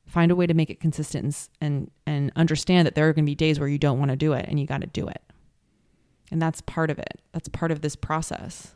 Find 0.06 0.30
a 0.30 0.36
way 0.36 0.46
to 0.46 0.54
make 0.54 0.70
it 0.70 0.78
consistent 0.78 1.48
and 1.60 1.90
and 2.06 2.30
understand 2.36 2.86
that 2.86 2.94
there 2.94 3.08
are 3.08 3.12
going 3.12 3.24
to 3.24 3.30
be 3.30 3.34
days 3.34 3.58
where 3.58 3.68
you 3.68 3.76
don't 3.76 3.98
want 3.98 4.12
to 4.12 4.16
do 4.16 4.32
it 4.32 4.46
and 4.48 4.60
you 4.60 4.66
got 4.66 4.82
to 4.82 4.86
do 4.86 5.08
it. 5.08 5.22
And 6.30 6.40
that's 6.40 6.60
part 6.60 6.88
of 6.88 7.00
it. 7.00 7.20
That's 7.32 7.48
part 7.48 7.72
of 7.72 7.80
this 7.80 7.96
process. 7.96 8.75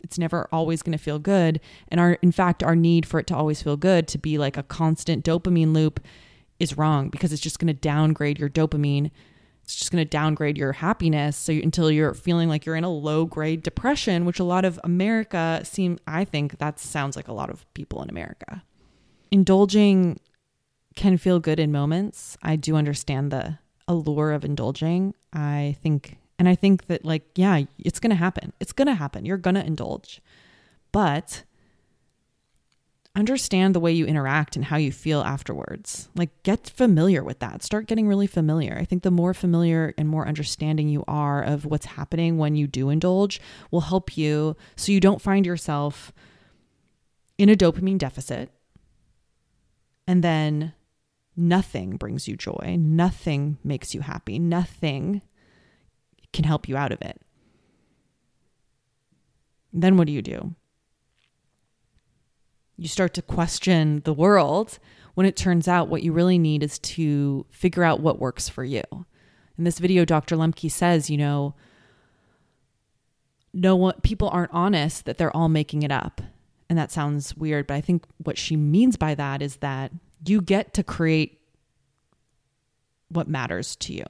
It's 0.00 0.18
never 0.18 0.48
always 0.52 0.82
going 0.82 0.96
to 0.96 1.02
feel 1.02 1.18
good. 1.18 1.60
And 1.88 2.00
our, 2.00 2.12
in 2.22 2.32
fact, 2.32 2.62
our 2.62 2.76
need 2.76 3.06
for 3.06 3.20
it 3.20 3.26
to 3.28 3.36
always 3.36 3.62
feel 3.62 3.76
good 3.76 4.06
to 4.08 4.18
be 4.18 4.38
like 4.38 4.56
a 4.56 4.62
constant 4.62 5.24
dopamine 5.24 5.74
loop 5.74 6.00
is 6.58 6.78
wrong 6.78 7.08
because 7.08 7.32
it's 7.32 7.42
just 7.42 7.58
going 7.58 7.66
to 7.68 7.74
downgrade 7.74 8.38
your 8.38 8.48
dopamine. 8.48 9.10
It's 9.62 9.74
just 9.74 9.90
going 9.90 10.04
to 10.04 10.08
downgrade 10.08 10.56
your 10.56 10.72
happiness. 10.72 11.36
So 11.36 11.52
you, 11.52 11.62
until 11.62 11.90
you're 11.90 12.14
feeling 12.14 12.48
like 12.48 12.64
you're 12.64 12.76
in 12.76 12.84
a 12.84 12.90
low 12.90 13.24
grade 13.24 13.62
depression, 13.62 14.24
which 14.24 14.38
a 14.38 14.44
lot 14.44 14.64
of 14.64 14.78
America 14.84 15.60
seem, 15.64 15.98
I 16.06 16.24
think 16.24 16.58
that 16.58 16.78
sounds 16.78 17.16
like 17.16 17.28
a 17.28 17.32
lot 17.32 17.50
of 17.50 17.66
people 17.74 18.02
in 18.02 18.08
America. 18.08 18.62
Indulging 19.32 20.20
can 20.94 21.16
feel 21.16 21.40
good 21.40 21.58
in 21.58 21.72
moments. 21.72 22.38
I 22.42 22.56
do 22.56 22.76
understand 22.76 23.32
the 23.32 23.58
allure 23.88 24.32
of 24.32 24.44
indulging. 24.44 25.14
I 25.32 25.76
think 25.82 26.16
and 26.38 26.48
I 26.48 26.54
think 26.54 26.86
that, 26.86 27.04
like, 27.04 27.24
yeah, 27.34 27.62
it's 27.78 28.00
going 28.00 28.10
to 28.10 28.16
happen. 28.16 28.52
It's 28.60 28.72
going 28.72 28.88
to 28.88 28.94
happen. 28.94 29.24
You're 29.24 29.38
going 29.38 29.54
to 29.54 29.64
indulge. 29.64 30.20
But 30.92 31.44
understand 33.14 33.74
the 33.74 33.80
way 33.80 33.92
you 33.92 34.04
interact 34.04 34.56
and 34.56 34.66
how 34.66 34.76
you 34.76 34.92
feel 34.92 35.22
afterwards. 35.22 36.10
Like, 36.14 36.42
get 36.42 36.68
familiar 36.68 37.24
with 37.24 37.38
that. 37.38 37.62
Start 37.62 37.86
getting 37.86 38.06
really 38.06 38.26
familiar. 38.26 38.76
I 38.78 38.84
think 38.84 39.02
the 39.02 39.10
more 39.10 39.32
familiar 39.32 39.94
and 39.96 40.08
more 40.08 40.28
understanding 40.28 40.88
you 40.88 41.04
are 41.08 41.42
of 41.42 41.64
what's 41.64 41.86
happening 41.86 42.36
when 42.36 42.54
you 42.54 42.66
do 42.66 42.90
indulge 42.90 43.40
will 43.70 43.80
help 43.82 44.18
you 44.18 44.56
so 44.76 44.92
you 44.92 45.00
don't 45.00 45.22
find 45.22 45.46
yourself 45.46 46.12
in 47.38 47.48
a 47.48 47.56
dopamine 47.56 47.98
deficit 47.98 48.50
and 50.06 50.22
then 50.22 50.74
nothing 51.36 51.96
brings 51.96 52.28
you 52.28 52.36
joy, 52.36 52.76
nothing 52.78 53.58
makes 53.64 53.94
you 53.94 54.02
happy, 54.02 54.38
nothing 54.38 55.22
can 56.36 56.44
help 56.44 56.68
you 56.68 56.76
out 56.76 56.92
of 56.92 57.00
it. 57.00 57.20
Then 59.72 59.96
what 59.96 60.06
do 60.06 60.12
you 60.12 60.22
do? 60.22 60.54
You 62.76 62.88
start 62.88 63.14
to 63.14 63.22
question 63.22 64.02
the 64.04 64.12
world 64.12 64.78
when 65.14 65.26
it 65.26 65.34
turns 65.34 65.66
out 65.66 65.88
what 65.88 66.02
you 66.02 66.12
really 66.12 66.38
need 66.38 66.62
is 66.62 66.78
to 66.80 67.46
figure 67.50 67.82
out 67.82 68.00
what 68.00 68.18
works 68.18 68.50
for 68.50 68.64
you. 68.64 68.82
In 69.56 69.64
this 69.64 69.78
video, 69.78 70.04
Dr. 70.04 70.36
Lembke 70.36 70.70
says, 70.70 71.08
you 71.08 71.16
know, 71.16 71.54
no 73.54 73.74
one 73.74 73.94
people 74.02 74.28
aren't 74.28 74.52
honest 74.52 75.06
that 75.06 75.16
they're 75.16 75.34
all 75.34 75.48
making 75.48 75.82
it 75.82 75.90
up. 75.90 76.20
And 76.68 76.78
that 76.78 76.92
sounds 76.92 77.34
weird, 77.34 77.66
but 77.66 77.74
I 77.74 77.80
think 77.80 78.04
what 78.18 78.36
she 78.36 78.56
means 78.56 78.96
by 78.96 79.14
that 79.14 79.40
is 79.40 79.56
that 79.56 79.90
you 80.26 80.42
get 80.42 80.74
to 80.74 80.82
create 80.82 81.40
what 83.08 83.26
matters 83.26 83.76
to 83.76 83.94
you. 83.94 84.04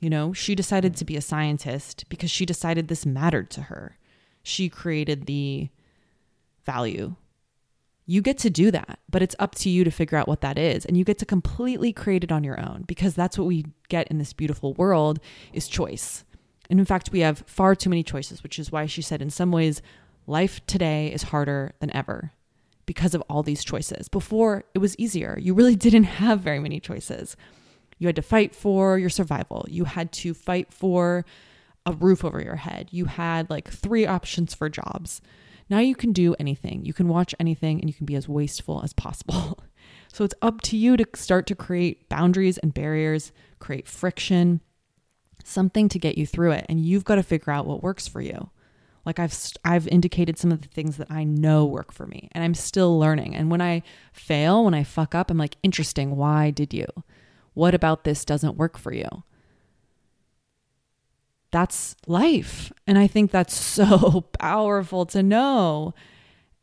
You 0.00 0.10
know, 0.10 0.32
she 0.32 0.54
decided 0.54 0.96
to 0.96 1.04
be 1.04 1.16
a 1.16 1.20
scientist 1.20 2.04
because 2.08 2.30
she 2.30 2.46
decided 2.46 2.88
this 2.88 3.04
mattered 3.04 3.50
to 3.50 3.62
her. 3.62 3.98
She 4.42 4.68
created 4.68 5.26
the 5.26 5.70
value. 6.64 7.16
You 8.06 8.22
get 8.22 8.38
to 8.38 8.50
do 8.50 8.70
that, 8.70 9.00
but 9.10 9.22
it's 9.22 9.36
up 9.38 9.54
to 9.56 9.68
you 9.68 9.84
to 9.84 9.90
figure 9.90 10.16
out 10.16 10.28
what 10.28 10.40
that 10.40 10.58
is. 10.58 10.86
And 10.86 10.96
you 10.96 11.04
get 11.04 11.18
to 11.18 11.26
completely 11.26 11.92
create 11.92 12.24
it 12.24 12.32
on 12.32 12.44
your 12.44 12.58
own 12.58 12.84
because 12.86 13.14
that's 13.14 13.36
what 13.36 13.46
we 13.46 13.66
get 13.88 14.08
in 14.08 14.18
this 14.18 14.32
beautiful 14.32 14.72
world 14.74 15.18
is 15.52 15.68
choice. 15.68 16.24
And 16.70 16.78
in 16.78 16.86
fact, 16.86 17.10
we 17.10 17.20
have 17.20 17.44
far 17.46 17.74
too 17.74 17.90
many 17.90 18.02
choices, 18.02 18.42
which 18.42 18.58
is 18.58 18.72
why 18.72 18.86
she 18.86 19.02
said 19.02 19.20
in 19.20 19.30
some 19.30 19.50
ways 19.50 19.82
life 20.26 20.64
today 20.66 21.08
is 21.12 21.24
harder 21.24 21.72
than 21.80 21.94
ever 21.94 22.32
because 22.86 23.14
of 23.14 23.22
all 23.28 23.42
these 23.42 23.64
choices. 23.64 24.08
Before 24.08 24.64
it 24.74 24.78
was 24.78 24.96
easier. 24.98 25.38
You 25.40 25.52
really 25.54 25.76
didn't 25.76 26.04
have 26.04 26.40
very 26.40 26.58
many 26.58 26.80
choices. 26.80 27.36
You 27.98 28.06
had 28.06 28.16
to 28.16 28.22
fight 28.22 28.54
for 28.54 28.98
your 28.98 29.10
survival. 29.10 29.66
You 29.68 29.84
had 29.84 30.12
to 30.12 30.34
fight 30.34 30.72
for 30.72 31.24
a 31.84 31.92
roof 31.92 32.24
over 32.24 32.40
your 32.40 32.56
head. 32.56 32.88
You 32.90 33.06
had 33.06 33.50
like 33.50 33.68
three 33.70 34.06
options 34.06 34.54
for 34.54 34.68
jobs. 34.68 35.20
Now 35.70 35.80
you 35.80 35.94
can 35.94 36.12
do 36.12 36.34
anything. 36.38 36.84
You 36.84 36.92
can 36.92 37.08
watch 37.08 37.34
anything 37.38 37.80
and 37.80 37.88
you 37.88 37.94
can 37.94 38.06
be 38.06 38.14
as 38.14 38.28
wasteful 38.28 38.82
as 38.82 38.92
possible. 38.92 39.60
So 40.10 40.24
it's 40.24 40.34
up 40.40 40.62
to 40.62 40.76
you 40.76 40.96
to 40.96 41.06
start 41.14 41.46
to 41.46 41.54
create 41.54 42.08
boundaries 42.08 42.56
and 42.58 42.72
barriers, 42.72 43.30
create 43.58 43.86
friction, 43.86 44.62
something 45.44 45.88
to 45.90 45.98
get 45.98 46.16
you 46.16 46.26
through 46.26 46.52
it. 46.52 46.66
And 46.68 46.80
you've 46.80 47.04
got 47.04 47.16
to 47.16 47.22
figure 47.22 47.52
out 47.52 47.66
what 47.66 47.82
works 47.82 48.08
for 48.08 48.20
you. 48.20 48.50
Like 49.04 49.18
I've 49.18 49.36
I've 49.64 49.86
indicated 49.88 50.38
some 50.38 50.50
of 50.50 50.62
the 50.62 50.68
things 50.68 50.96
that 50.96 51.10
I 51.10 51.24
know 51.24 51.64
work 51.64 51.92
for 51.92 52.06
me 52.06 52.28
and 52.32 52.42
I'm 52.42 52.54
still 52.54 52.98
learning. 52.98 53.34
And 53.34 53.50
when 53.50 53.60
I 53.60 53.82
fail, 54.12 54.64
when 54.64 54.74
I 54.74 54.82
fuck 54.82 55.14
up, 55.14 55.30
I'm 55.30 55.38
like, 55.38 55.56
"Interesting, 55.62 56.16
why 56.16 56.50
did 56.50 56.74
you?" 56.74 56.86
What 57.58 57.74
about 57.74 58.04
this 58.04 58.24
doesn't 58.24 58.56
work 58.56 58.78
for 58.78 58.92
you? 58.92 59.24
That's 61.50 61.96
life. 62.06 62.72
And 62.86 62.96
I 62.96 63.08
think 63.08 63.32
that's 63.32 63.52
so 63.56 64.26
powerful 64.38 65.06
to 65.06 65.24
know 65.24 65.92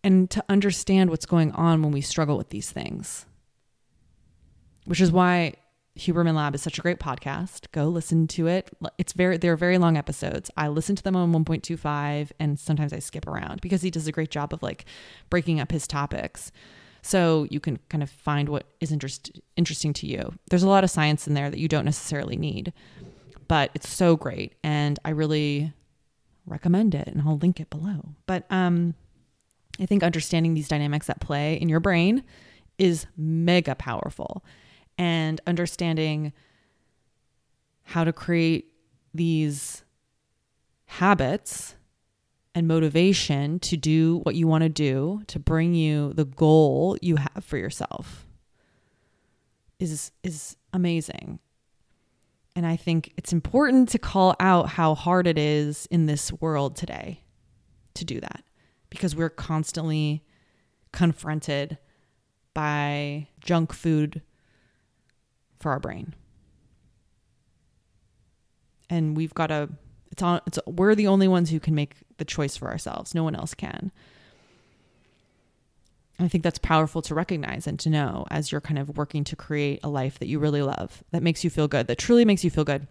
and 0.05 0.29
to 0.31 0.41
understand 0.47 1.09
what's 1.09 1.25
going 1.25 1.51
on 1.51 1.81
when 1.81 1.91
we 1.91 1.99
struggle 1.99 2.37
with 2.37 2.47
these 2.47 2.71
things. 2.71 3.25
Which 4.85 5.01
is 5.01 5.11
why 5.11 5.55
Huberman 5.99 6.35
Lab 6.35 6.55
is 6.55 6.61
such 6.61 6.79
a 6.79 6.81
great 6.81 6.99
podcast. 7.01 7.69
Go 7.73 7.89
listen 7.89 8.25
to 8.27 8.47
it. 8.47 8.69
It's 8.97 9.11
very 9.11 9.35
they're 9.35 9.57
very 9.57 9.77
long 9.77 9.97
episodes. 9.97 10.49
I 10.55 10.69
listen 10.69 10.95
to 10.95 11.03
them 11.03 11.17
on 11.17 11.33
1.25 11.33 12.31
and 12.39 12.57
sometimes 12.57 12.93
I 12.93 12.99
skip 12.99 13.27
around 13.27 13.59
because 13.59 13.81
he 13.81 13.91
does 13.91 14.07
a 14.07 14.13
great 14.13 14.31
job 14.31 14.53
of 14.53 14.63
like 14.63 14.85
breaking 15.29 15.59
up 15.59 15.73
his 15.73 15.87
topics. 15.87 16.53
So 17.05 17.45
you 17.51 17.59
can 17.59 17.77
kind 17.89 18.01
of 18.01 18.09
find 18.09 18.49
what 18.49 18.65
is 18.79 18.91
interest, 18.91 19.39
interesting 19.55 19.93
to 19.93 20.07
you. 20.07 20.33
There's 20.49 20.63
a 20.63 20.67
lot 20.67 20.83
of 20.83 20.89
science 20.89 21.27
in 21.27 21.35
there 21.35 21.51
that 21.51 21.59
you 21.59 21.67
don't 21.67 21.85
necessarily 21.85 22.35
need, 22.35 22.73
but 23.47 23.69
it's 23.75 23.87
so 23.87 24.15
great. 24.15 24.55
And 24.63 24.97
I 25.05 25.11
really 25.11 25.71
recommend 26.47 26.95
it 26.95 27.07
and 27.07 27.21
I'll 27.21 27.37
link 27.37 27.59
it 27.59 27.69
below. 27.69 28.15
But 28.25 28.45
um, 28.49 28.95
I 29.79 29.85
think 29.85 30.01
understanding 30.01 30.55
these 30.55 30.67
dynamics 30.67 31.07
at 31.07 31.19
play 31.19 31.53
in 31.61 31.69
your 31.69 31.79
brain 31.79 32.23
is 32.79 33.05
mega 33.15 33.75
powerful. 33.75 34.43
And 34.97 35.39
understanding 35.45 36.33
how 37.83 38.03
to 38.03 38.13
create 38.13 38.71
these 39.13 39.83
habits 40.85 41.75
and 42.55 42.69
motivation 42.69 43.59
to 43.59 43.75
do 43.75 44.21
what 44.23 44.33
you 44.33 44.47
want 44.47 44.63
to 44.63 44.69
do 44.69 45.21
to 45.27 45.37
bring 45.37 45.73
you 45.73 46.13
the 46.13 46.23
goal 46.23 46.97
you 47.01 47.17
have 47.17 47.43
for 47.43 47.57
yourself 47.57 48.25
is 49.77 50.11
is 50.23 50.55
amazing. 50.71 51.39
And 52.55 52.65
I 52.65 52.77
think 52.77 53.11
it's 53.17 53.33
important 53.33 53.89
to 53.89 53.99
call 53.99 54.33
out 54.39 54.69
how 54.69 54.95
hard 54.95 55.27
it 55.27 55.37
is 55.37 55.85
in 55.91 56.05
this 56.05 56.31
world 56.31 56.77
today 56.77 57.25
to 57.95 58.05
do 58.05 58.21
that 58.21 58.45
because 58.89 59.13
we're 59.13 59.29
constantly 59.29 60.23
confronted 60.93 61.77
by 62.53 63.27
junk 63.41 63.73
food 63.73 64.21
for 65.59 65.71
our 65.71 65.79
brain. 65.81 66.13
And 68.89 69.17
we've 69.17 69.33
got 69.33 69.47
to 69.47 69.69
it's 70.11 70.21
on 70.21 70.39
it's 70.47 70.59
we're 70.65 70.95
the 70.95 71.07
only 71.07 71.27
ones 71.27 71.49
who 71.49 71.59
can 71.59 71.75
make 71.75 71.95
the 72.17 72.25
choice 72.25 72.55
for 72.57 72.69
ourselves. 72.69 73.15
No 73.15 73.23
one 73.23 73.35
else 73.35 73.53
can. 73.53 73.91
I 76.17 76.27
think 76.27 76.43
that's 76.43 76.59
powerful 76.59 77.01
to 77.03 77.15
recognize 77.15 77.67
and 77.67 77.77
to 77.79 77.89
know 77.89 78.25
as 78.31 78.51
you're 78.51 78.61
kind 78.61 78.79
of 78.79 78.97
working 78.97 79.23
to 79.25 79.35
create 79.35 79.81
a 79.83 79.89
life 79.89 80.17
that 80.19 80.27
you 80.27 80.39
really 80.39 80.61
love, 80.61 81.03
that 81.11 81.23
makes 81.23 81.43
you 81.43 81.49
feel 81.49 81.67
good, 81.67 81.87
that 81.87 81.97
truly 81.97 82.23
makes 82.23 82.43
you 82.43 82.49
feel 82.49 82.63
good. 82.63 82.87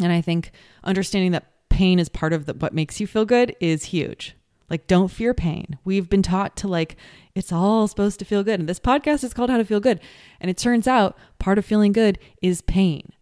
And 0.00 0.12
I 0.12 0.20
think 0.20 0.50
understanding 0.82 1.32
that 1.32 1.52
pain 1.68 1.98
is 1.98 2.08
part 2.08 2.32
of 2.32 2.46
the, 2.46 2.54
what 2.54 2.74
makes 2.74 3.00
you 3.00 3.06
feel 3.06 3.24
good 3.24 3.54
is 3.60 3.84
huge. 3.84 4.34
Like, 4.68 4.86
don't 4.86 5.08
fear 5.08 5.32
pain. 5.32 5.78
We've 5.84 6.10
been 6.10 6.22
taught 6.22 6.56
to 6.56 6.68
like, 6.68 6.96
it's 7.34 7.52
all 7.52 7.88
supposed 7.88 8.18
to 8.18 8.24
feel 8.24 8.42
good. 8.42 8.60
And 8.60 8.68
this 8.68 8.80
podcast 8.80 9.24
is 9.24 9.32
called 9.32 9.50
How 9.50 9.56
to 9.56 9.64
Feel 9.64 9.80
Good. 9.80 10.00
And 10.40 10.50
it 10.50 10.58
turns 10.58 10.86
out 10.86 11.16
part 11.38 11.58
of 11.58 11.64
feeling 11.64 11.92
good 11.92 12.18
is 12.42 12.60
pain, 12.60 13.12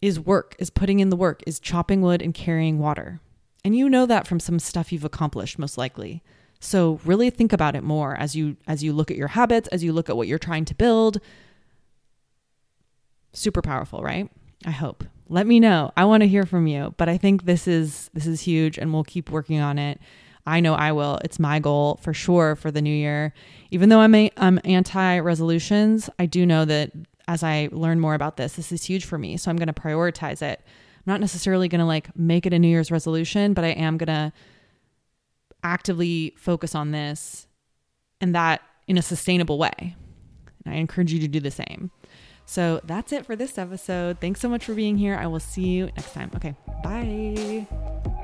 is 0.00 0.18
work, 0.18 0.56
is 0.58 0.70
putting 0.70 1.00
in 1.00 1.10
the 1.10 1.16
work, 1.16 1.42
is 1.46 1.60
chopping 1.60 2.00
wood 2.00 2.22
and 2.22 2.32
carrying 2.32 2.78
water. 2.78 3.20
And 3.68 3.76
you 3.76 3.90
know 3.90 4.06
that 4.06 4.26
from 4.26 4.40
some 4.40 4.58
stuff 4.58 4.92
you've 4.92 5.04
accomplished, 5.04 5.58
most 5.58 5.76
likely. 5.76 6.22
So 6.58 7.00
really 7.04 7.28
think 7.28 7.52
about 7.52 7.76
it 7.76 7.82
more 7.82 8.16
as 8.16 8.34
you 8.34 8.56
as 8.66 8.82
you 8.82 8.94
look 8.94 9.10
at 9.10 9.18
your 9.18 9.28
habits, 9.28 9.68
as 9.68 9.84
you 9.84 9.92
look 9.92 10.08
at 10.08 10.16
what 10.16 10.26
you're 10.26 10.38
trying 10.38 10.64
to 10.64 10.74
build. 10.74 11.20
Super 13.34 13.60
powerful, 13.60 14.00
right? 14.00 14.30
I 14.64 14.70
hope. 14.70 15.04
Let 15.28 15.46
me 15.46 15.60
know. 15.60 15.92
I 15.98 16.06
want 16.06 16.22
to 16.22 16.28
hear 16.28 16.46
from 16.46 16.66
you, 16.66 16.94
but 16.96 17.10
I 17.10 17.18
think 17.18 17.44
this 17.44 17.68
is 17.68 18.08
this 18.14 18.26
is 18.26 18.40
huge 18.40 18.78
and 18.78 18.90
we'll 18.90 19.04
keep 19.04 19.28
working 19.28 19.60
on 19.60 19.78
it. 19.78 20.00
I 20.46 20.60
know 20.60 20.72
I 20.72 20.92
will. 20.92 21.18
It's 21.22 21.38
my 21.38 21.58
goal 21.58 22.00
for 22.00 22.14
sure 22.14 22.56
for 22.56 22.70
the 22.70 22.80
new 22.80 22.88
year. 22.88 23.34
Even 23.70 23.90
though 23.90 24.00
I'm 24.00 24.14
a, 24.14 24.30
I'm 24.38 24.58
anti 24.64 25.18
resolutions, 25.18 26.08
I 26.18 26.24
do 26.24 26.46
know 26.46 26.64
that 26.64 26.92
as 27.28 27.42
I 27.42 27.68
learn 27.70 28.00
more 28.00 28.14
about 28.14 28.38
this, 28.38 28.54
this 28.54 28.72
is 28.72 28.84
huge 28.84 29.04
for 29.04 29.18
me. 29.18 29.36
So 29.36 29.50
I'm 29.50 29.58
going 29.58 29.66
to 29.66 29.74
prioritize 29.74 30.40
it. 30.40 30.62
I'm 30.98 31.12
not 31.12 31.20
necessarily 31.20 31.68
going 31.68 31.80
to 31.80 31.86
like 31.86 32.16
make 32.16 32.46
it 32.46 32.52
a 32.52 32.58
New 32.58 32.68
Year's 32.68 32.90
resolution, 32.90 33.54
but 33.54 33.64
I 33.64 33.68
am 33.68 33.96
going 33.96 34.08
to 34.08 34.32
actively 35.62 36.34
focus 36.36 36.74
on 36.74 36.90
this 36.90 37.46
and 38.20 38.34
that 38.34 38.62
in 38.86 38.98
a 38.98 39.02
sustainable 39.02 39.58
way. 39.58 39.96
And 40.64 40.74
I 40.74 40.78
encourage 40.78 41.12
you 41.12 41.20
to 41.20 41.28
do 41.28 41.40
the 41.40 41.50
same. 41.50 41.90
So 42.46 42.80
that's 42.84 43.12
it 43.12 43.26
for 43.26 43.36
this 43.36 43.58
episode. 43.58 44.20
Thanks 44.20 44.40
so 44.40 44.48
much 44.48 44.64
for 44.64 44.74
being 44.74 44.96
here. 44.96 45.16
I 45.16 45.26
will 45.26 45.40
see 45.40 45.66
you 45.66 45.86
next 45.86 46.14
time. 46.14 46.30
Okay, 46.34 46.54
bye. 46.82 48.16